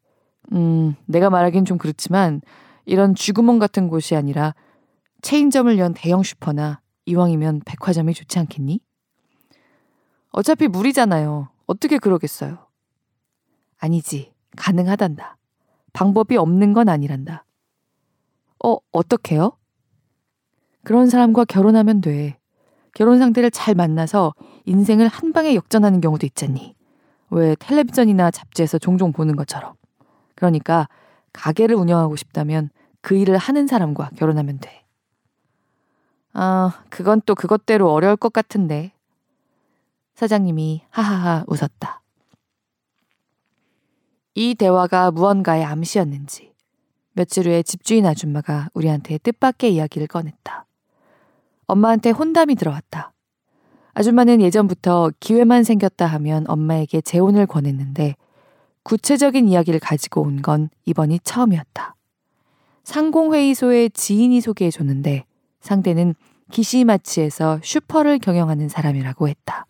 음, 0.53 0.95
내가 1.05 1.29
말하긴 1.29 1.65
좀 1.65 1.77
그렇지만 1.77 2.41
이런 2.85 3.13
쥐구멍 3.13 3.59
같은 3.59 3.89
곳이 3.89 4.15
아니라 4.15 4.55
체인점을 5.21 5.77
연 5.77 5.93
대형 5.93 6.23
슈퍼나 6.23 6.79
이왕이면 7.07 7.63
백화점이 7.65 8.13
좋지 8.13 8.39
않겠니? 8.39 8.79
어차피 10.31 10.69
물이잖아요. 10.69 11.49
어떻게 11.65 11.97
그러겠어요. 11.97 12.67
아니지. 13.79 14.33
가능하단다. 14.55 15.37
방법이 15.91 16.37
없는 16.37 16.71
건 16.71 16.87
아니란다. 16.87 17.44
어, 18.65 18.79
어떻게요? 18.91 19.51
그런 20.83 21.07
사람과 21.07 21.45
결혼하면 21.45 22.01
돼. 22.01 22.39
결혼 22.95 23.19
상대를 23.19 23.51
잘 23.51 23.75
만나서 23.75 24.33
인생을 24.65 25.07
한 25.07 25.33
방에 25.33 25.53
역전하는 25.53 26.01
경우도 26.01 26.25
있잖니. 26.25 26.75
왜 27.29 27.55
텔레비전이나 27.59 28.31
잡지에서 28.31 28.79
종종 28.79 29.11
보는 29.11 29.35
것처럼. 29.35 29.75
그러니까 30.33 30.87
가게를 31.31 31.75
운영하고 31.75 32.15
싶다면 32.15 32.69
그 33.01 33.15
일을 33.15 33.37
하는 33.37 33.67
사람과 33.67 34.09
결혼하면 34.17 34.57
돼. 34.59 34.83
아, 36.33 36.81
그건 36.89 37.21
또 37.25 37.35
그것대로 37.35 37.91
어려울 37.91 38.15
것 38.15 38.33
같은데. 38.33 38.93
사장님이 40.15 40.81
하하하 40.89 41.43
웃었다. 41.47 42.01
이 44.33 44.55
대화가 44.55 45.11
무언가의 45.11 45.63
암시였는지 45.63 46.54
며칠 47.15 47.47
후에 47.47 47.63
집주인 47.63 48.05
아줌마가 48.05 48.67
우리한테 48.73 49.17
뜻밖의 49.19 49.73
이야기를 49.73 50.07
꺼냈다. 50.07 50.65
엄마한테 51.65 52.09
혼담이 52.09 52.55
들어왔다. 52.55 53.13
아줌마는 53.93 54.41
예전부터 54.41 55.11
기회만 55.21 55.63
생겼다 55.63 56.05
하면 56.05 56.43
엄마에게 56.49 56.99
재혼을 56.99 57.45
권했는데 57.45 58.15
구체적인 58.83 59.47
이야기를 59.47 59.79
가지고 59.79 60.21
온 60.21 60.41
건 60.41 60.69
이번이 60.85 61.19
처음이었다. 61.23 61.95
상공회의소의 62.83 63.91
지인이 63.91 64.41
소개해 64.41 64.69
줬는데 64.69 65.23
상대는 65.61 66.15
기시마치에서 66.51 67.61
슈퍼를 67.63 68.19
경영하는 68.19 68.67
사람이라고 68.67 69.29
했다. 69.29 69.65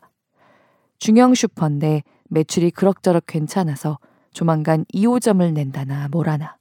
중형 0.97 1.35
슈퍼인데 1.35 2.01
매출이 2.29 2.71
그럭저럭 2.71 3.25
괜찮아서 3.27 3.99
조만간 4.33 4.83
2호점을 4.93 5.53
낸다나 5.53 6.07
뭐라나. 6.09 6.57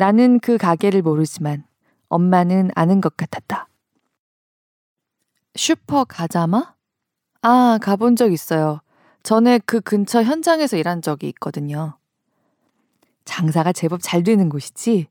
나는 0.00 0.40
그 0.40 0.56
가게를 0.56 1.02
모르지만 1.02 1.62
엄마는 2.08 2.70
아는 2.74 3.02
것 3.02 3.18
같았다. 3.18 3.68
슈퍼 5.56 6.04
가자마? 6.04 6.74
아, 7.42 7.78
가본 7.82 8.16
적 8.16 8.32
있어요. 8.32 8.80
전에 9.22 9.58
그 9.58 9.82
근처 9.82 10.22
현장에서 10.22 10.78
일한 10.78 11.02
적이 11.02 11.28
있거든요. 11.28 11.98
장사가 13.26 13.74
제법 13.74 14.00
잘 14.00 14.22
되는 14.22 14.48
곳이지? 14.48 15.06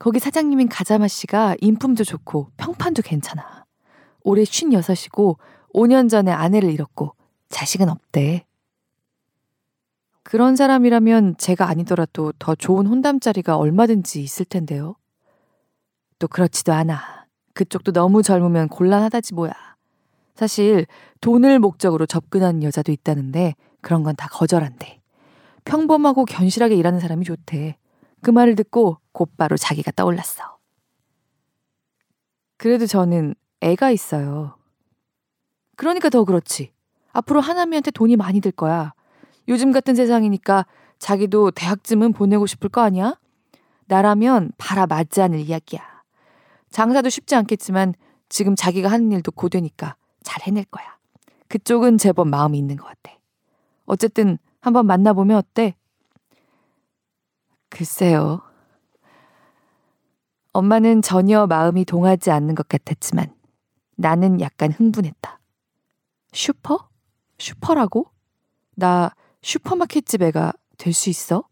거기 0.00 0.18
사장님인 0.18 0.70
가자마 0.70 1.06
씨가 1.06 1.54
인품도 1.60 2.02
좋고 2.02 2.50
평판도 2.56 3.02
괜찮아. 3.02 3.64
올해 4.24 4.42
56이고 4.42 5.36
5년 5.72 6.10
전에 6.10 6.32
아내를 6.32 6.72
잃었고 6.72 7.14
자식은 7.48 7.88
없대. 7.88 8.44
그런 10.26 10.56
사람이라면 10.56 11.36
제가 11.36 11.68
아니더라도 11.68 12.32
더 12.40 12.56
좋은 12.56 12.88
혼담자리가 12.88 13.56
얼마든지 13.56 14.20
있을 14.20 14.44
텐데요. 14.44 14.96
또 16.18 16.26
그렇지도 16.26 16.72
않아. 16.72 17.26
그쪽도 17.54 17.92
너무 17.92 18.24
젊으면 18.24 18.68
곤란하다지 18.68 19.34
뭐야. 19.34 19.52
사실 20.34 20.84
돈을 21.20 21.60
목적으로 21.60 22.06
접근하는 22.06 22.64
여자도 22.64 22.90
있다는데 22.90 23.54
그런 23.80 24.02
건 24.02 24.16
다 24.16 24.26
거절한대. 24.28 25.00
평범하고 25.64 26.24
견실하게 26.24 26.74
일하는 26.74 26.98
사람이 26.98 27.24
좋대. 27.24 27.78
그 28.20 28.30
말을 28.30 28.56
듣고 28.56 28.98
곧바로 29.12 29.56
자기가 29.56 29.92
떠올랐어. 29.92 30.58
그래도 32.56 32.86
저는 32.86 33.36
애가 33.60 33.92
있어요. 33.92 34.56
그러니까 35.76 36.08
더 36.08 36.24
그렇지. 36.24 36.72
앞으로 37.12 37.40
하나미한테 37.40 37.92
돈이 37.92 38.16
많이 38.16 38.40
들 38.40 38.50
거야. 38.50 38.92
요즘 39.48 39.72
같은 39.72 39.94
세상이니까 39.94 40.66
자기도 40.98 41.50
대학쯤은 41.50 42.12
보내고 42.12 42.46
싶을 42.46 42.68
거 42.68 42.80
아니야? 42.80 43.18
나라면 43.86 44.52
바라 44.58 44.86
맞지 44.86 45.22
않을 45.22 45.38
이야기야. 45.38 45.80
장사도 46.70 47.08
쉽지 47.08 47.34
않겠지만 47.36 47.94
지금 48.28 48.56
자기가 48.56 48.90
하는 48.90 49.12
일도 49.12 49.32
고되니까 49.32 49.96
잘 50.22 50.42
해낼 50.42 50.64
거야. 50.64 50.96
그쪽은 51.48 51.98
제법 51.98 52.28
마음이 52.28 52.58
있는 52.58 52.76
것 52.76 52.84
같아. 52.84 53.16
어쨌든 53.84 54.38
한번 54.60 54.86
만나보면 54.86 55.36
어때? 55.36 55.76
글쎄요. 57.68 58.42
엄마는 60.52 61.02
전혀 61.02 61.46
마음이 61.46 61.84
동하지 61.84 62.30
않는 62.30 62.54
것 62.54 62.66
같았지만 62.66 63.32
나는 63.96 64.40
약간 64.40 64.72
흥분했다. 64.72 65.38
슈퍼? 66.32 66.88
슈퍼라고? 67.38 68.10
나 68.74 69.14
슈퍼마켓집 69.50 70.22
애가 70.22 70.52
될 70.76 70.92
수 70.92 71.08
있어? 71.08 71.44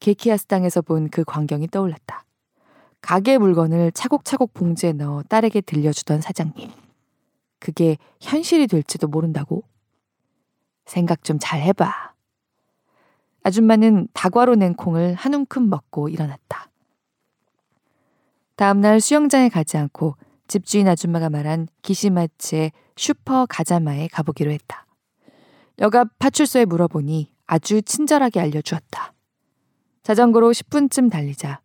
게키아스당에서 0.00 0.82
본 0.82 1.08
그 1.08 1.22
광경이 1.22 1.68
떠올랐다. 1.68 2.24
가게 3.00 3.38
물건을 3.38 3.92
차곡차곡 3.92 4.52
봉지에 4.52 4.94
넣어 4.94 5.22
딸에게 5.28 5.60
들려주던 5.60 6.22
사장님. 6.22 6.72
그게 7.60 7.96
현실이 8.20 8.66
될지도 8.66 9.06
모른다고? 9.06 9.62
생각 10.86 11.22
좀 11.22 11.38
잘 11.38 11.60
해봐. 11.62 12.12
아줌마는 13.44 14.08
다과로 14.12 14.56
낸 14.56 14.74
콩을 14.74 15.14
한 15.14 15.34
움큼 15.34 15.70
먹고 15.70 16.08
일어났다. 16.08 16.68
다음날 18.56 19.00
수영장에 19.00 19.48
가지 19.50 19.76
않고 19.76 20.16
집주인 20.48 20.88
아줌마가 20.88 21.30
말한 21.30 21.68
기시마츠의 21.82 22.72
슈퍼 22.96 23.46
가자마에 23.46 24.08
가보기로 24.08 24.50
했다. 24.50 24.83
역 25.80 25.99
앞 25.99 26.08
파출소에 26.18 26.64
물어보니 26.66 27.32
아주 27.46 27.82
친절하게 27.82 28.40
알려주었다. 28.40 29.12
자전거로 30.02 30.52
10분쯤 30.52 31.10
달리자 31.10 31.60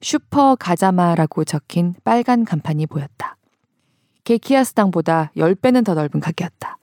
슈퍼 0.00 0.56
가자마라고 0.56 1.44
적힌 1.44 1.94
빨간 2.04 2.44
간판이 2.44 2.86
보였다. 2.86 3.36
게키야스당보다 4.24 5.32
10배는 5.36 5.84
더 5.84 5.94
넓은 5.94 6.20
가게였다. 6.20 6.78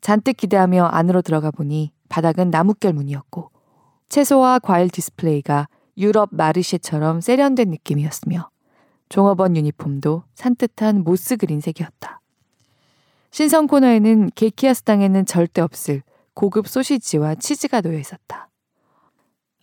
잔뜩 0.00 0.36
기대하며 0.36 0.86
안으로 0.86 1.22
들어가 1.22 1.50
보니 1.50 1.92
바닥은 2.08 2.50
나뭇결무늬였고 2.50 3.50
채소와 4.08 4.58
과일 4.58 4.88
디스플레이가 4.88 5.68
유럽 5.98 6.30
marché처럼 6.32 7.20
세련된 7.20 7.68
느낌이었으며 7.70 8.48
종업원 9.08 9.56
유니폼도 9.56 10.24
산뜻한 10.34 11.04
moss 11.04 11.36
green색이었다. 11.36 12.19
신성 13.32 13.68
코너에는 13.68 14.30
게키아 14.34 14.74
스당에는 14.74 15.24
절대 15.24 15.60
없을 15.60 16.02
고급 16.34 16.66
소시지와 16.66 17.36
치즈가 17.36 17.80
놓여 17.80 17.98
있었다. 17.98 18.48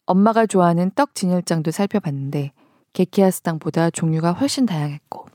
엄마가 0.06 0.46
좋아하는 0.46 0.90
떡 0.96 1.16
진열장도 1.16 1.72
살펴봤는데 1.72 2.54
게키아 2.94 3.30
스당보다 3.30 3.90
종류가 3.90 4.32
훨씬 4.32 4.66
다양했고 4.66 5.26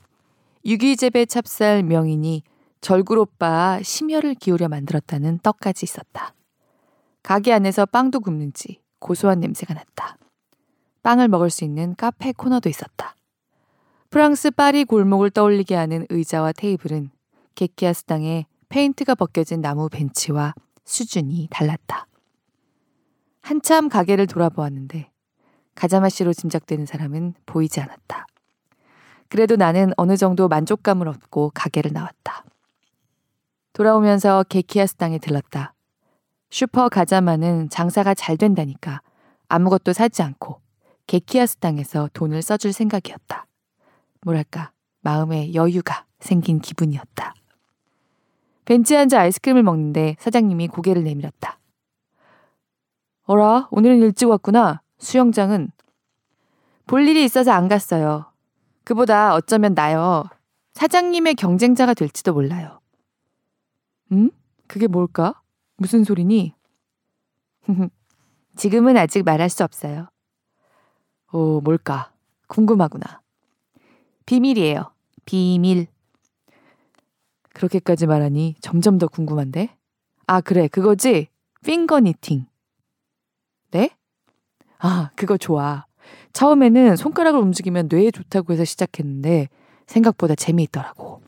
유기재배 0.65 1.27
찹쌀 1.27 1.83
명인이 1.83 2.43
절구로빠 2.81 3.81
심혈을 3.83 4.35
기울여 4.35 4.69
만들었다는 4.69 5.41
떡까지 5.43 5.85
있었다. 5.85 6.35
가게 7.23 7.53
안에서 7.53 7.85
빵도 7.85 8.21
굽는지 8.21 8.81
고소한 8.99 9.41
냄새가 9.41 9.75
났다. 9.75 10.17
빵을 11.03 11.29
먹을 11.29 11.51
수 11.51 11.65
있는 11.65 11.95
카페 11.97 12.33
코너도 12.33 12.69
있었다. 12.69 13.15
프랑스 14.09 14.51
파리 14.51 14.85
골목을 14.85 15.31
떠올리게 15.31 15.75
하는 15.75 16.07
의자와 16.09 16.53
테이블은 16.53 17.11
게키야스당의 17.55 18.47
페인트가 18.69 19.15
벗겨진 19.15 19.61
나무 19.61 19.89
벤치와 19.89 20.55
수준이 20.85 21.49
달랐다. 21.51 22.07
한참 23.41 23.89
가게를 23.89 24.27
돌아보았는데 24.27 25.11
가자마 25.75 26.06
씨로 26.06 26.33
짐작되는 26.33 26.87
사람은 26.87 27.35
보이지 27.47 27.81
않았다. 27.81 28.27
그래도 29.29 29.57
나는 29.57 29.93
어느 29.97 30.17
정도 30.17 30.49
만족감을 30.49 31.09
얻고 31.09 31.53
가게를 31.55 31.93
나왔다. 31.93 32.45
돌아오면서 33.73 34.45
게키야스당에 34.49 35.19
들렀다. 35.19 35.75
슈퍼 36.51 36.89
가자마는 36.91 37.71
장사가 37.71 38.15
잘 38.15 38.37
된다니까 38.37 39.01
아무것도 39.49 39.95
사지 39.95 40.23
않고 40.23 40.61
게키아스 41.07 41.57
땅에서 41.57 42.11
돈을 42.13 42.43
써줄 42.43 42.73
생각이었다. 42.73 43.47
뭐랄까, 44.21 44.73
마음에 45.01 45.53
여유가 45.55 46.05
생긴 46.21 46.61
기분이었다. 46.61 47.35
벤치에 48.65 48.97
앉아 48.99 49.21
아이스크림을 49.21 49.63
먹는데 49.63 50.17
사장님이 50.19 50.69
고개를 50.69 51.05
내밀었다. 51.05 51.59
어라, 53.25 53.69
오늘은 53.71 53.99
일찍 53.99 54.27
왔구나. 54.29 54.83
수영장은 54.99 55.71
볼 56.87 57.07
일이 57.07 57.25
있어서 57.25 57.53
안 57.53 57.69
갔어요. 57.69 58.27
그보다 58.85 59.35
어쩌면 59.35 59.75
나요. 59.75 60.25
사장님의 60.75 61.35
경쟁자가 61.35 61.95
될지도 61.95 62.33
몰라요. 62.33 62.81
음? 64.13 64.31
그게 64.67 64.87
뭘까? 64.87 65.41
무슨 65.77 66.05
소리니? 66.05 66.55
지금은 68.57 68.97
아직 68.97 69.25
말할 69.25 69.49
수 69.49 69.65
없어요. 69.65 70.09
오, 71.33 71.61
뭘까? 71.61 72.13
궁금하구나. 72.49 73.23
비밀이에요. 74.27 74.93
비밀. 75.25 75.87
그렇게까지 77.55 78.07
말하니 78.07 78.57
점점 78.61 78.99
더 78.99 79.07
궁금한데? 79.09 79.77
아, 80.27 80.41
그래. 80.41 80.69
그거지? 80.69 81.29
핑거 81.65 82.01
니팅. 82.01 82.47
네? 83.71 83.91
아, 84.79 85.11
그거 85.17 85.37
좋아. 85.37 85.87
처음에는 86.33 86.97
손가락을 86.97 87.39
움직이면 87.41 87.89
뇌에 87.91 88.11
좋다고 88.11 88.53
해서 88.53 88.65
시작했는데 88.65 89.49
생각보다 89.87 90.35
재미있더라고. 90.35 91.23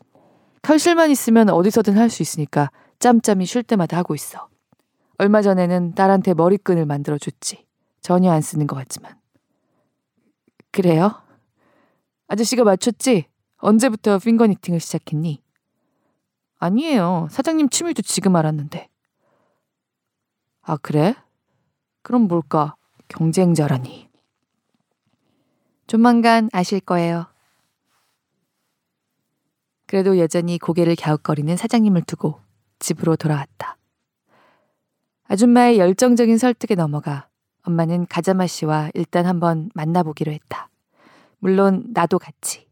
털실만 0.61 1.11
있으면 1.11 1.49
어디서든 1.49 1.97
할 1.97 2.09
수 2.09 2.21
있으니까 2.23 2.71
짬짬이 2.99 3.45
쉴 3.45 3.61
때마다 3.63 3.97
하고 3.97 4.15
있어. 4.15 4.47
얼마 5.17 5.41
전에는 5.41 5.93
딸한테 5.95 6.33
머리끈을 6.33 6.85
만들어줬지. 6.85 7.65
전혀 8.01 8.31
안 8.31 8.41
쓰는 8.41 8.67
것 8.67 8.75
같지만. 8.75 9.15
그래요? 10.71 11.21
아저씨가 12.27 12.63
맞췄지? 12.63 13.25
언제부터 13.57 14.19
핑거니팅을 14.19 14.79
시작했니? 14.79 15.41
아니에요. 16.65 17.27
사장님 17.31 17.69
취미도 17.69 18.01
지금 18.01 18.35
알았는데. 18.35 18.89
아, 20.61 20.77
그래? 20.77 21.15
그럼 22.01 22.23
뭘까? 22.27 22.75
경쟁자라니. 23.07 24.09
조만간 25.87 26.49
아실 26.51 26.79
거예요. 26.79 27.27
그래도 29.87 30.17
여전히 30.17 30.57
고개를 30.57 30.95
갸웃거리는 30.95 31.55
사장님을 31.55 32.01
두고 32.03 32.41
집으로 32.79 33.15
돌아왔다. 33.15 33.77
아줌마의 35.27 35.79
열정적인 35.79 36.37
설득에 36.37 36.75
넘어가 36.75 37.29
엄마는 37.63 38.05
가자마 38.07 38.47
씨와 38.47 38.91
일단 38.93 39.25
한번 39.25 39.69
만나보기로 39.73 40.31
했다. 40.31 40.69
물론 41.39 41.85
나도 41.93 42.19
같이. 42.19 42.67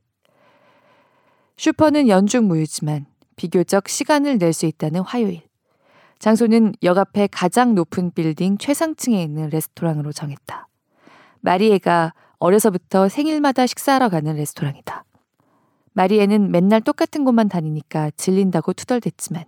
슈퍼는 1.57 2.07
연중 2.07 2.47
무휴지만 2.47 3.05
비교적 3.36 3.89
시간을 3.89 4.38
낼 4.38 4.53
수 4.53 4.65
있다는 4.65 5.01
화요일. 5.01 5.41
장소는 6.19 6.73
역 6.84 6.97
앞에 6.97 7.27
가장 7.27 7.75
높은 7.75 8.11
빌딩 8.11 8.57
최상층에 8.57 9.21
있는 9.21 9.49
레스토랑으로 9.49 10.11
정했다. 10.11 10.67
마리에가 11.41 12.13
어려서부터 12.38 13.09
생일마다 13.09 13.67
식사하러 13.67 14.09
가는 14.09 14.36
레스토랑이다. 14.36 15.03
마리에는 15.93 16.51
맨날 16.51 16.81
똑같은 16.81 17.23
곳만 17.25 17.49
다니니까 17.49 18.11
질린다고 18.11 18.73
투덜댔지만 18.73 19.45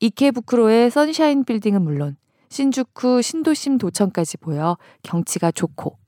이케부크로의 0.00 0.90
선샤인 0.90 1.44
빌딩은 1.44 1.82
물론 1.82 2.16
신주쿠 2.48 3.22
신도심 3.22 3.78
도청까지 3.78 4.36
보여 4.38 4.76
경치가 5.02 5.50
좋고 5.50 5.98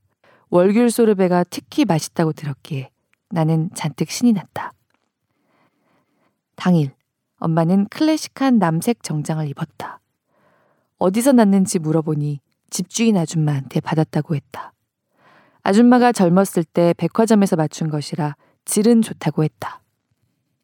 월귤 0.50 0.90
소르베가 0.90 1.44
특히 1.50 1.84
맛있다고 1.84 2.32
들었기에 2.32 2.90
나는 3.30 3.70
잔뜩 3.74 4.11
신이 4.11 4.32
났다. 4.32 4.72
당일 6.54 6.92
엄마는 7.39 7.87
클래식한 7.89 8.59
남색 8.59 9.03
정장을 9.03 9.47
입었다. 9.49 10.01
어디서 10.99 11.32
났는지 11.32 11.78
물어보니 11.78 12.41
집주인 12.70 13.16
아줌마한테 13.16 13.80
받았다고 13.80 14.34
했다. 14.34 14.72
아줌마가 15.62 16.12
젊었을 16.12 16.64
때 16.64 16.95
백화점에서 16.97 17.57
맞춘 17.57 17.91
것이라 17.91 18.37
질은 18.64 19.03
좋다고 19.03 19.45
했다. 19.45 19.82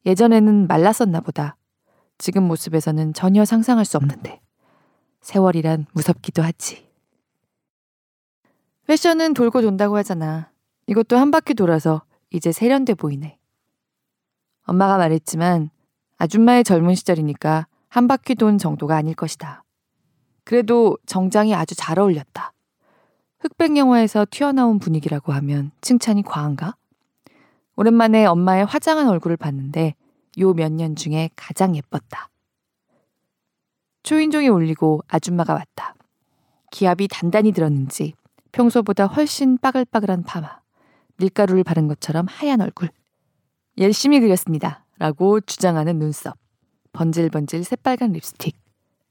예전에는 0.06 0.66
말랐었나 0.66 1.20
보다. 1.20 1.56
지금 2.18 2.44
모습에서는 2.44 3.14
전혀 3.14 3.44
상상할 3.44 3.84
수 3.84 3.96
없는데. 3.96 4.40
세월이란 5.20 5.86
무섭기도 5.92 6.42
하지. 6.42 6.88
패션은 8.86 9.34
돌고 9.34 9.62
돈다고 9.62 9.96
하잖아. 9.96 10.50
이것도 10.86 11.16
한 11.16 11.30
바퀴 11.30 11.54
돌아서 11.54 12.02
이제 12.30 12.50
세련돼 12.50 12.94
보이네. 12.94 13.38
엄마가 14.64 14.98
말했지만 14.98 15.70
아줌마의 16.22 16.62
젊은 16.62 16.94
시절이니까 16.94 17.66
한 17.88 18.06
바퀴 18.06 18.36
돈 18.36 18.56
정도가 18.56 18.94
아닐 18.94 19.12
것이다. 19.12 19.64
그래도 20.44 20.96
정장이 21.04 21.52
아주 21.52 21.74
잘 21.74 21.98
어울렸다. 21.98 22.52
흑백 23.40 23.76
영화에서 23.76 24.24
튀어나온 24.30 24.78
분위기라고 24.78 25.32
하면 25.32 25.72
칭찬이 25.80 26.22
과한가? 26.22 26.76
오랜만에 27.74 28.24
엄마의 28.26 28.64
화장한 28.66 29.08
얼굴을 29.08 29.36
봤는데 29.36 29.96
요 30.38 30.54
몇 30.54 30.70
년 30.70 30.94
중에 30.94 31.28
가장 31.34 31.74
예뻤다. 31.74 32.28
초인종이 34.04 34.46
울리고 34.46 35.02
아줌마가 35.08 35.54
왔다. 35.54 35.96
기압이 36.70 37.08
단단히 37.08 37.50
들었는지 37.50 38.14
평소보다 38.52 39.06
훨씬 39.06 39.58
빠글빠글한 39.58 40.22
파마, 40.22 40.60
밀가루를 41.16 41.64
바른 41.64 41.88
것처럼 41.88 42.26
하얀 42.28 42.60
얼굴. 42.60 42.90
열심히 43.78 44.20
그렸습니다. 44.20 44.81
라고 44.98 45.40
주장하는 45.40 45.98
눈썹, 45.98 46.36
번질번질 46.92 47.64
새빨간 47.64 48.12
립스틱, 48.12 48.56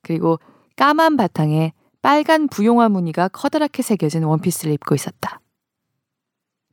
그리고 0.01 0.39
까만 0.75 1.17
바탕에 1.17 1.73
빨간 2.01 2.47
부용화 2.47 2.89
무늬가 2.89 3.27
커다랗게 3.27 3.83
새겨진 3.83 4.23
원피스를 4.23 4.73
입고 4.73 4.95
있었다. 4.95 5.39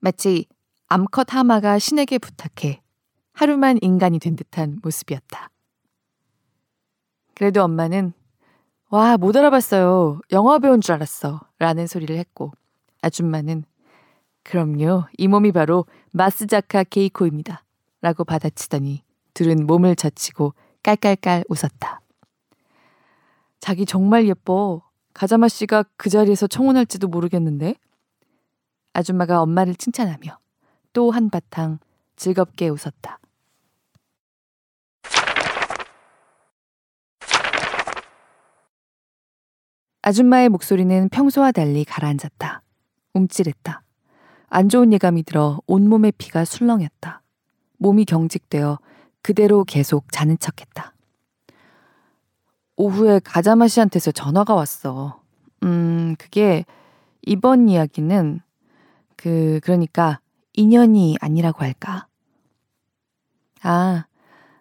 마치 0.00 0.46
암컷 0.86 1.34
하마가 1.34 1.78
신에게 1.78 2.18
부탁해 2.18 2.80
하루만 3.32 3.78
인간이 3.82 4.18
된 4.18 4.36
듯한 4.36 4.78
모습이었다. 4.82 5.50
그래도 7.34 7.62
엄마는 7.62 8.12
와, 8.90 9.18
못 9.18 9.36
알아봤어요. 9.36 10.20
영화 10.32 10.58
배운 10.58 10.80
줄 10.80 10.94
알았어. 10.94 11.40
라는 11.58 11.86
소리를 11.86 12.16
했고 12.16 12.52
아줌마는 13.02 13.64
그럼요. 14.44 15.04
이 15.18 15.28
몸이 15.28 15.52
바로 15.52 15.84
마스자카 16.12 16.84
케이코입니다. 16.84 17.64
라고 18.00 18.24
받아치더니 18.24 19.02
둘은 19.34 19.66
몸을 19.66 19.96
젖히고 19.96 20.54
깔깔깔 20.82 21.44
웃었다. 21.48 22.00
자기 23.60 23.86
정말 23.86 24.26
예뻐. 24.28 24.82
가자마 25.14 25.48
씨가 25.48 25.84
그 25.96 26.10
자리에서 26.10 26.46
청혼할지도 26.46 27.08
모르겠는데? 27.08 27.74
아줌마가 28.92 29.42
엄마를 29.42 29.74
칭찬하며 29.74 30.38
또 30.92 31.10
한바탕 31.10 31.78
즐겁게 32.16 32.68
웃었다. 32.68 33.18
아줌마의 40.02 40.48
목소리는 40.48 41.08
평소와 41.10 41.52
달리 41.52 41.84
가라앉았다. 41.84 42.62
움찔했다. 43.14 43.82
안 44.46 44.68
좋은 44.68 44.92
예감이 44.92 45.24
들어 45.24 45.60
온몸의 45.66 46.12
피가 46.12 46.44
술렁였다. 46.44 47.22
몸이 47.78 48.04
경직되어 48.04 48.78
그대로 49.22 49.64
계속 49.64 50.12
자는 50.12 50.38
척했다. 50.38 50.94
오후에 52.76 53.20
가자마 53.24 53.66
씨한테서 53.66 54.12
전화가 54.12 54.54
왔어. 54.54 55.20
음, 55.64 56.14
그게 56.18 56.64
이번 57.22 57.68
이야기는 57.68 58.40
그 59.16 59.60
그러니까 59.62 60.20
인연이 60.54 61.16
아니라고 61.20 61.64
할까? 61.64 62.06
아, 63.62 64.06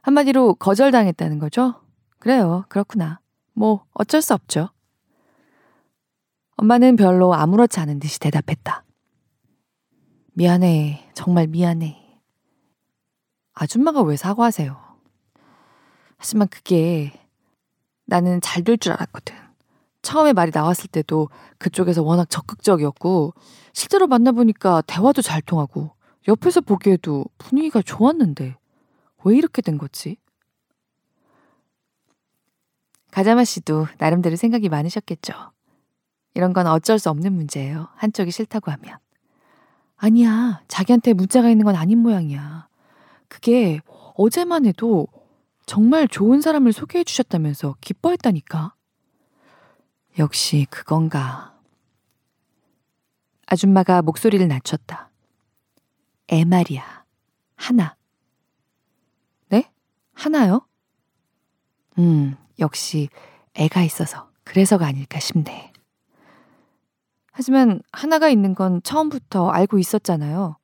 한마디로 0.01 0.55
거절당했다는 0.55 1.39
거죠? 1.39 1.75
그래요. 2.19 2.65
그렇구나. 2.69 3.19
뭐 3.53 3.85
어쩔 3.93 4.21
수 4.21 4.33
없죠. 4.33 4.69
엄마는 6.57 6.95
별로 6.95 7.33
아무렇지 7.35 7.79
않은 7.79 7.99
듯이 7.99 8.19
대답했다. 8.19 8.83
미안해. 10.33 11.11
정말 11.13 11.47
미안해. 11.47 12.06
아줌마가 13.59 14.01
왜 14.01 14.15
사과하세요? 14.15 14.77
하지만 16.17 16.47
그게 16.47 17.11
나는 18.05 18.39
잘 18.41 18.63
될 18.63 18.77
줄 18.77 18.93
알았거든. 18.93 19.35
처음에 20.03 20.31
말이 20.33 20.51
나왔을 20.53 20.87
때도 20.89 21.29
그쪽에서 21.57 22.03
워낙 22.03 22.29
적극적이었고, 22.29 23.33
실제로 23.73 24.07
만나보니까 24.07 24.83
대화도 24.87 25.21
잘 25.21 25.41
통하고, 25.41 25.91
옆에서 26.27 26.61
보기에도 26.61 27.25
분위기가 27.37 27.81
좋았는데, 27.81 28.55
왜 29.23 29.35
이렇게 29.35 29.61
된 29.61 29.77
거지? 29.77 30.17
가자마 33.11 33.43
씨도 33.43 33.87
나름대로 33.97 34.35
생각이 34.35 34.69
많으셨겠죠. 34.69 35.33
이런 36.35 36.53
건 36.53 36.67
어쩔 36.67 36.99
수 36.99 37.09
없는 37.09 37.33
문제예요. 37.33 37.87
한쪽이 37.95 38.29
싫다고 38.31 38.71
하면. 38.71 38.97
아니야. 39.95 40.61
자기한테 40.67 41.13
문자가 41.13 41.49
있는 41.49 41.65
건 41.65 41.75
아닌 41.75 41.97
모양이야. 41.97 42.67
그게 43.27 43.79
어제만 44.15 44.65
해도 44.65 45.07
정말 45.65 46.07
좋은 46.07 46.41
사람을 46.41 46.71
소개해 46.73 47.03
주셨다면서 47.03 47.75
기뻐했다니까. 47.81 48.73
역시 50.19 50.65
그건가. 50.69 51.55
아줌마가 53.45 54.01
목소리를 54.01 54.47
낮췄다. 54.47 55.11
애 56.29 56.45
말이야. 56.45 57.05
하나. 57.55 57.95
네? 59.49 59.71
하나요? 60.13 60.67
음, 61.99 62.35
역시 62.59 63.09
애가 63.55 63.83
있어서 63.83 64.29
그래서가 64.43 64.85
아닐까 64.85 65.19
싶네. 65.19 65.73
하지만 67.31 67.81
하나가 67.91 68.29
있는 68.29 68.55
건 68.55 68.81
처음부터 68.83 69.49
알고 69.49 69.77
있었잖아요. 69.79 70.57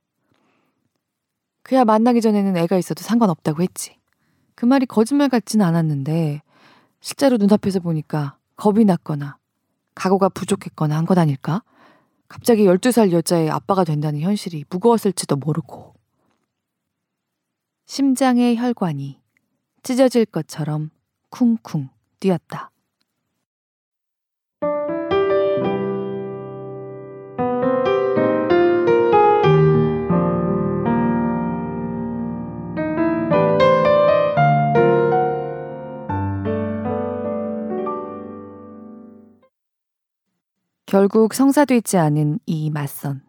그야 1.63 1.85
만나기 1.85 2.21
전에는 2.21 2.57
애가 2.57 2.77
있어도 2.77 3.03
상관없다고 3.03 3.63
했지. 3.63 3.97
그 4.55 4.65
말이 4.65 4.85
거짓말 4.85 5.29
같지는 5.29 5.65
않았는데 5.65 6.41
실제로 6.99 7.37
눈앞에서 7.37 7.79
보니까 7.79 8.37
겁이 8.55 8.85
났거나 8.85 9.37
각오가 9.95 10.29
부족했거나 10.29 10.95
한것 10.97 11.17
아닐까? 11.17 11.63
갑자기 12.27 12.65
12살 12.65 13.11
여자의 13.11 13.49
아빠가 13.49 13.83
된다는 13.83 14.19
현실이 14.19 14.65
무거웠을지도 14.69 15.35
모르고. 15.35 15.93
심장의 17.85 18.57
혈관이 18.57 19.21
찢어질 19.83 20.25
것처럼 20.25 20.89
쿵쿵 21.29 21.89
뛰었다. 22.19 22.72
결국 40.93 41.33
성사되지 41.33 41.97
않은 41.97 42.37
이 42.45 42.69
맞선. 42.69 43.23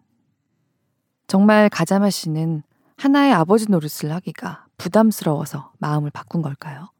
정말 1.27 1.71
가자마 1.71 2.11
씨는 2.11 2.63
하나의 2.99 3.33
아버지 3.33 3.71
노릇을 3.71 4.13
하기가 4.13 4.67
부담스러워서 4.77 5.73
마음을 5.79 6.11
바꾼 6.11 6.43
걸까요? 6.43 6.91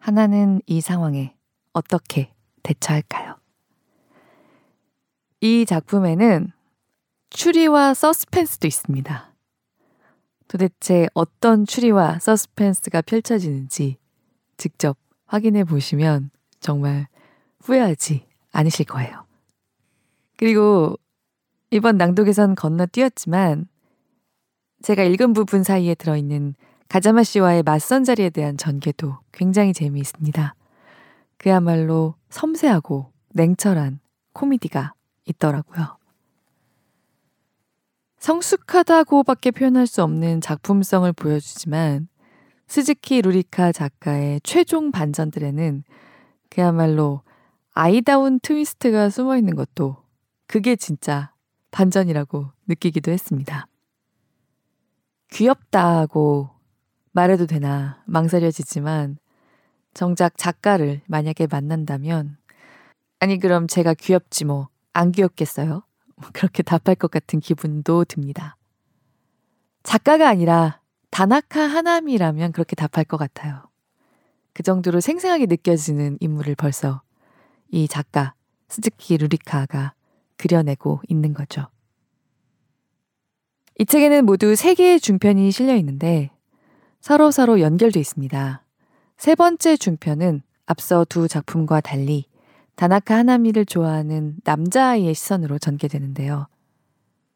하나는 0.00 0.60
이 0.66 0.80
상황에 0.80 1.36
어떻게 1.72 2.34
대처할까요? 2.64 3.36
이 5.40 5.64
작품에는 5.64 6.50
추리와 7.30 7.94
서스펜스도 7.94 8.66
있습니다. 8.66 9.32
도대체 10.48 11.06
어떤 11.14 11.64
추리와 11.64 12.18
서스펜스가 12.18 13.02
펼쳐지는지 13.02 13.98
직접 14.56 14.98
확인해 15.26 15.62
보시면 15.62 16.32
정말 16.58 17.06
후회하지 17.60 18.26
않으실 18.50 18.86
거예요. 18.86 19.29
그리고 20.40 20.96
이번 21.70 21.98
낭독에선 21.98 22.54
건너뛰었지만 22.54 23.68
제가 24.80 25.02
읽은 25.02 25.34
부분 25.34 25.62
사이에 25.62 25.94
들어있는 25.94 26.54
가자마 26.88 27.24
씨와의 27.24 27.62
맞선 27.62 28.04
자리에 28.04 28.30
대한 28.30 28.56
전개도 28.56 29.18
굉장히 29.32 29.74
재미있습니다. 29.74 30.54
그야말로 31.36 32.14
섬세하고 32.30 33.12
냉철한 33.34 34.00
코미디가 34.32 34.94
있더라고요. 35.26 35.98
성숙하다고밖에 38.18 39.50
표현할 39.50 39.86
수 39.86 40.02
없는 40.02 40.40
작품성을 40.40 41.12
보여주지만 41.12 42.08
스즈키 42.66 43.20
루리카 43.20 43.72
작가의 43.72 44.40
최종 44.42 44.90
반전들에는 44.90 45.84
그야말로 46.48 47.20
아이다운 47.74 48.40
twist가 48.40 49.10
숨어 49.10 49.36
있는 49.36 49.54
것도 49.54 50.00
그게 50.50 50.74
진짜 50.74 51.32
반전이라고 51.70 52.50
느끼기도 52.66 53.12
했습니다. 53.12 53.68
귀엽다고 55.30 56.50
말해도 57.12 57.46
되나 57.46 58.02
망설여지지만 58.06 59.18
정작 59.94 60.36
작가를 60.36 61.02
만약에 61.06 61.46
만난다면 61.48 62.36
아니 63.20 63.38
그럼 63.38 63.68
제가 63.68 63.94
귀엽지 63.94 64.44
뭐 64.44 64.68
안 64.92 65.12
귀엽겠어요? 65.12 65.82
그렇게 66.32 66.62
답할 66.62 66.94
것 66.94 67.10
같은 67.10 67.40
기분도 67.40 68.04
듭니다. 68.04 68.56
작가가 69.82 70.28
아니라 70.28 70.80
다나카 71.10 71.60
하나미라면 71.60 72.52
그렇게 72.52 72.76
답할 72.76 73.04
것 73.04 73.16
같아요. 73.16 73.62
그 74.52 74.62
정도로 74.62 75.00
생생하게 75.00 75.46
느껴지는 75.46 76.18
인물을 76.20 76.54
벌써 76.56 77.02
이 77.70 77.88
작가 77.88 78.34
스즈키 78.68 79.16
루리카가 79.16 79.94
그려내고 80.40 81.00
있는 81.06 81.34
거죠. 81.34 81.66
이 83.78 83.84
책에는 83.84 84.24
모두 84.24 84.54
3개의 84.54 85.00
중편이 85.00 85.50
실려 85.50 85.76
있는데 85.76 86.30
서로 87.00 87.30
서로 87.30 87.60
연결돼 87.60 88.00
있습니다. 88.00 88.64
세 89.18 89.34
번째 89.34 89.76
중편은 89.76 90.42
앞서 90.64 91.04
두 91.04 91.28
작품과 91.28 91.82
달리 91.82 92.24
다나카 92.76 93.16
하나미를 93.16 93.66
좋아하는 93.66 94.36
남자아이의 94.44 95.12
시선으로 95.12 95.58
전개되는데요. 95.58 96.46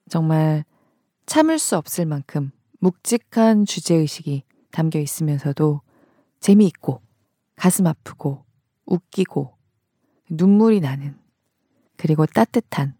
정말 0.09 0.65
참을 1.27 1.59
수 1.59 1.77
없을 1.77 2.07
만큼 2.07 2.53
묵직한 2.81 3.67
주제의식이 3.67 4.45
담겨 4.71 4.99
있으면서도 4.99 5.83
재미있고 6.41 7.03
가슴 7.57 7.87
아프고 7.87 8.45
웃기고 8.87 9.55
눈물이 10.31 10.81
나는 10.81 11.24
그리고 11.97 12.27
따뜻한 12.27 12.95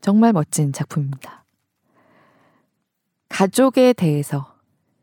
정말 0.00 0.32
멋진 0.32 0.72
작품입니다. 0.72 1.44
가족에 3.28 3.92
대해서 3.92 4.54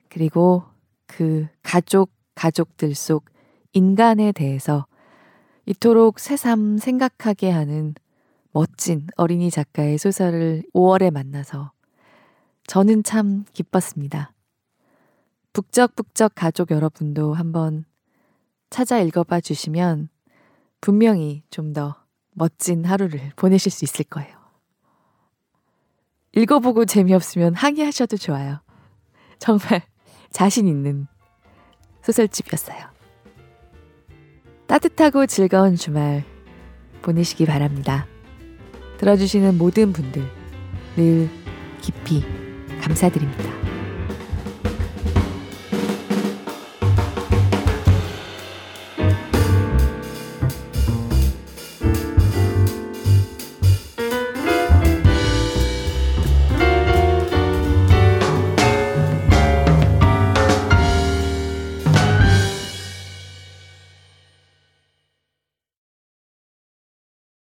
그리고 0.09 0.63
그 1.05 1.47
가족, 1.63 2.11
가족들 2.35 2.95
속 2.95 3.25
인간에 3.73 4.31
대해서 4.31 4.87
이토록 5.65 6.19
새삼 6.19 6.77
생각하게 6.77 7.49
하는 7.49 7.95
멋진 8.51 9.07
어린이 9.17 9.51
작가의 9.51 9.97
소설을 9.97 10.63
5월에 10.73 11.11
만나서 11.11 11.71
저는 12.65 13.03
참 13.03 13.45
기뻤습니다. 13.53 14.33
북적북적 15.53 16.33
가족 16.35 16.71
여러분도 16.71 17.33
한번 17.33 17.85
찾아 18.69 18.99
읽어봐 18.99 19.41
주시면 19.41 20.09
분명히 20.81 21.43
좀 21.49 21.73
더 21.73 22.06
멋진 22.37 22.85
하루를 22.85 23.31
보내실 23.35 23.71
수 23.71 23.83
있을 23.83 24.05
거예요. 24.05 24.37
읽어보고 26.33 26.85
재미없으면 26.85 27.55
항의하셔도 27.55 28.17
좋아요. 28.17 28.61
정말 29.39 29.81
자신 30.31 30.67
있는 30.67 31.07
소설집이었어요. 32.03 32.77
따뜻하고 34.67 35.25
즐거운 35.25 35.75
주말 35.75 36.23
보내시기 37.01 37.45
바랍니다. 37.45 38.05
들어주시는 38.97 39.57
모든 39.57 39.91
분들 39.91 40.23
늘 40.95 41.29
깊이 41.81 42.23
감사드립니다. 42.81 43.66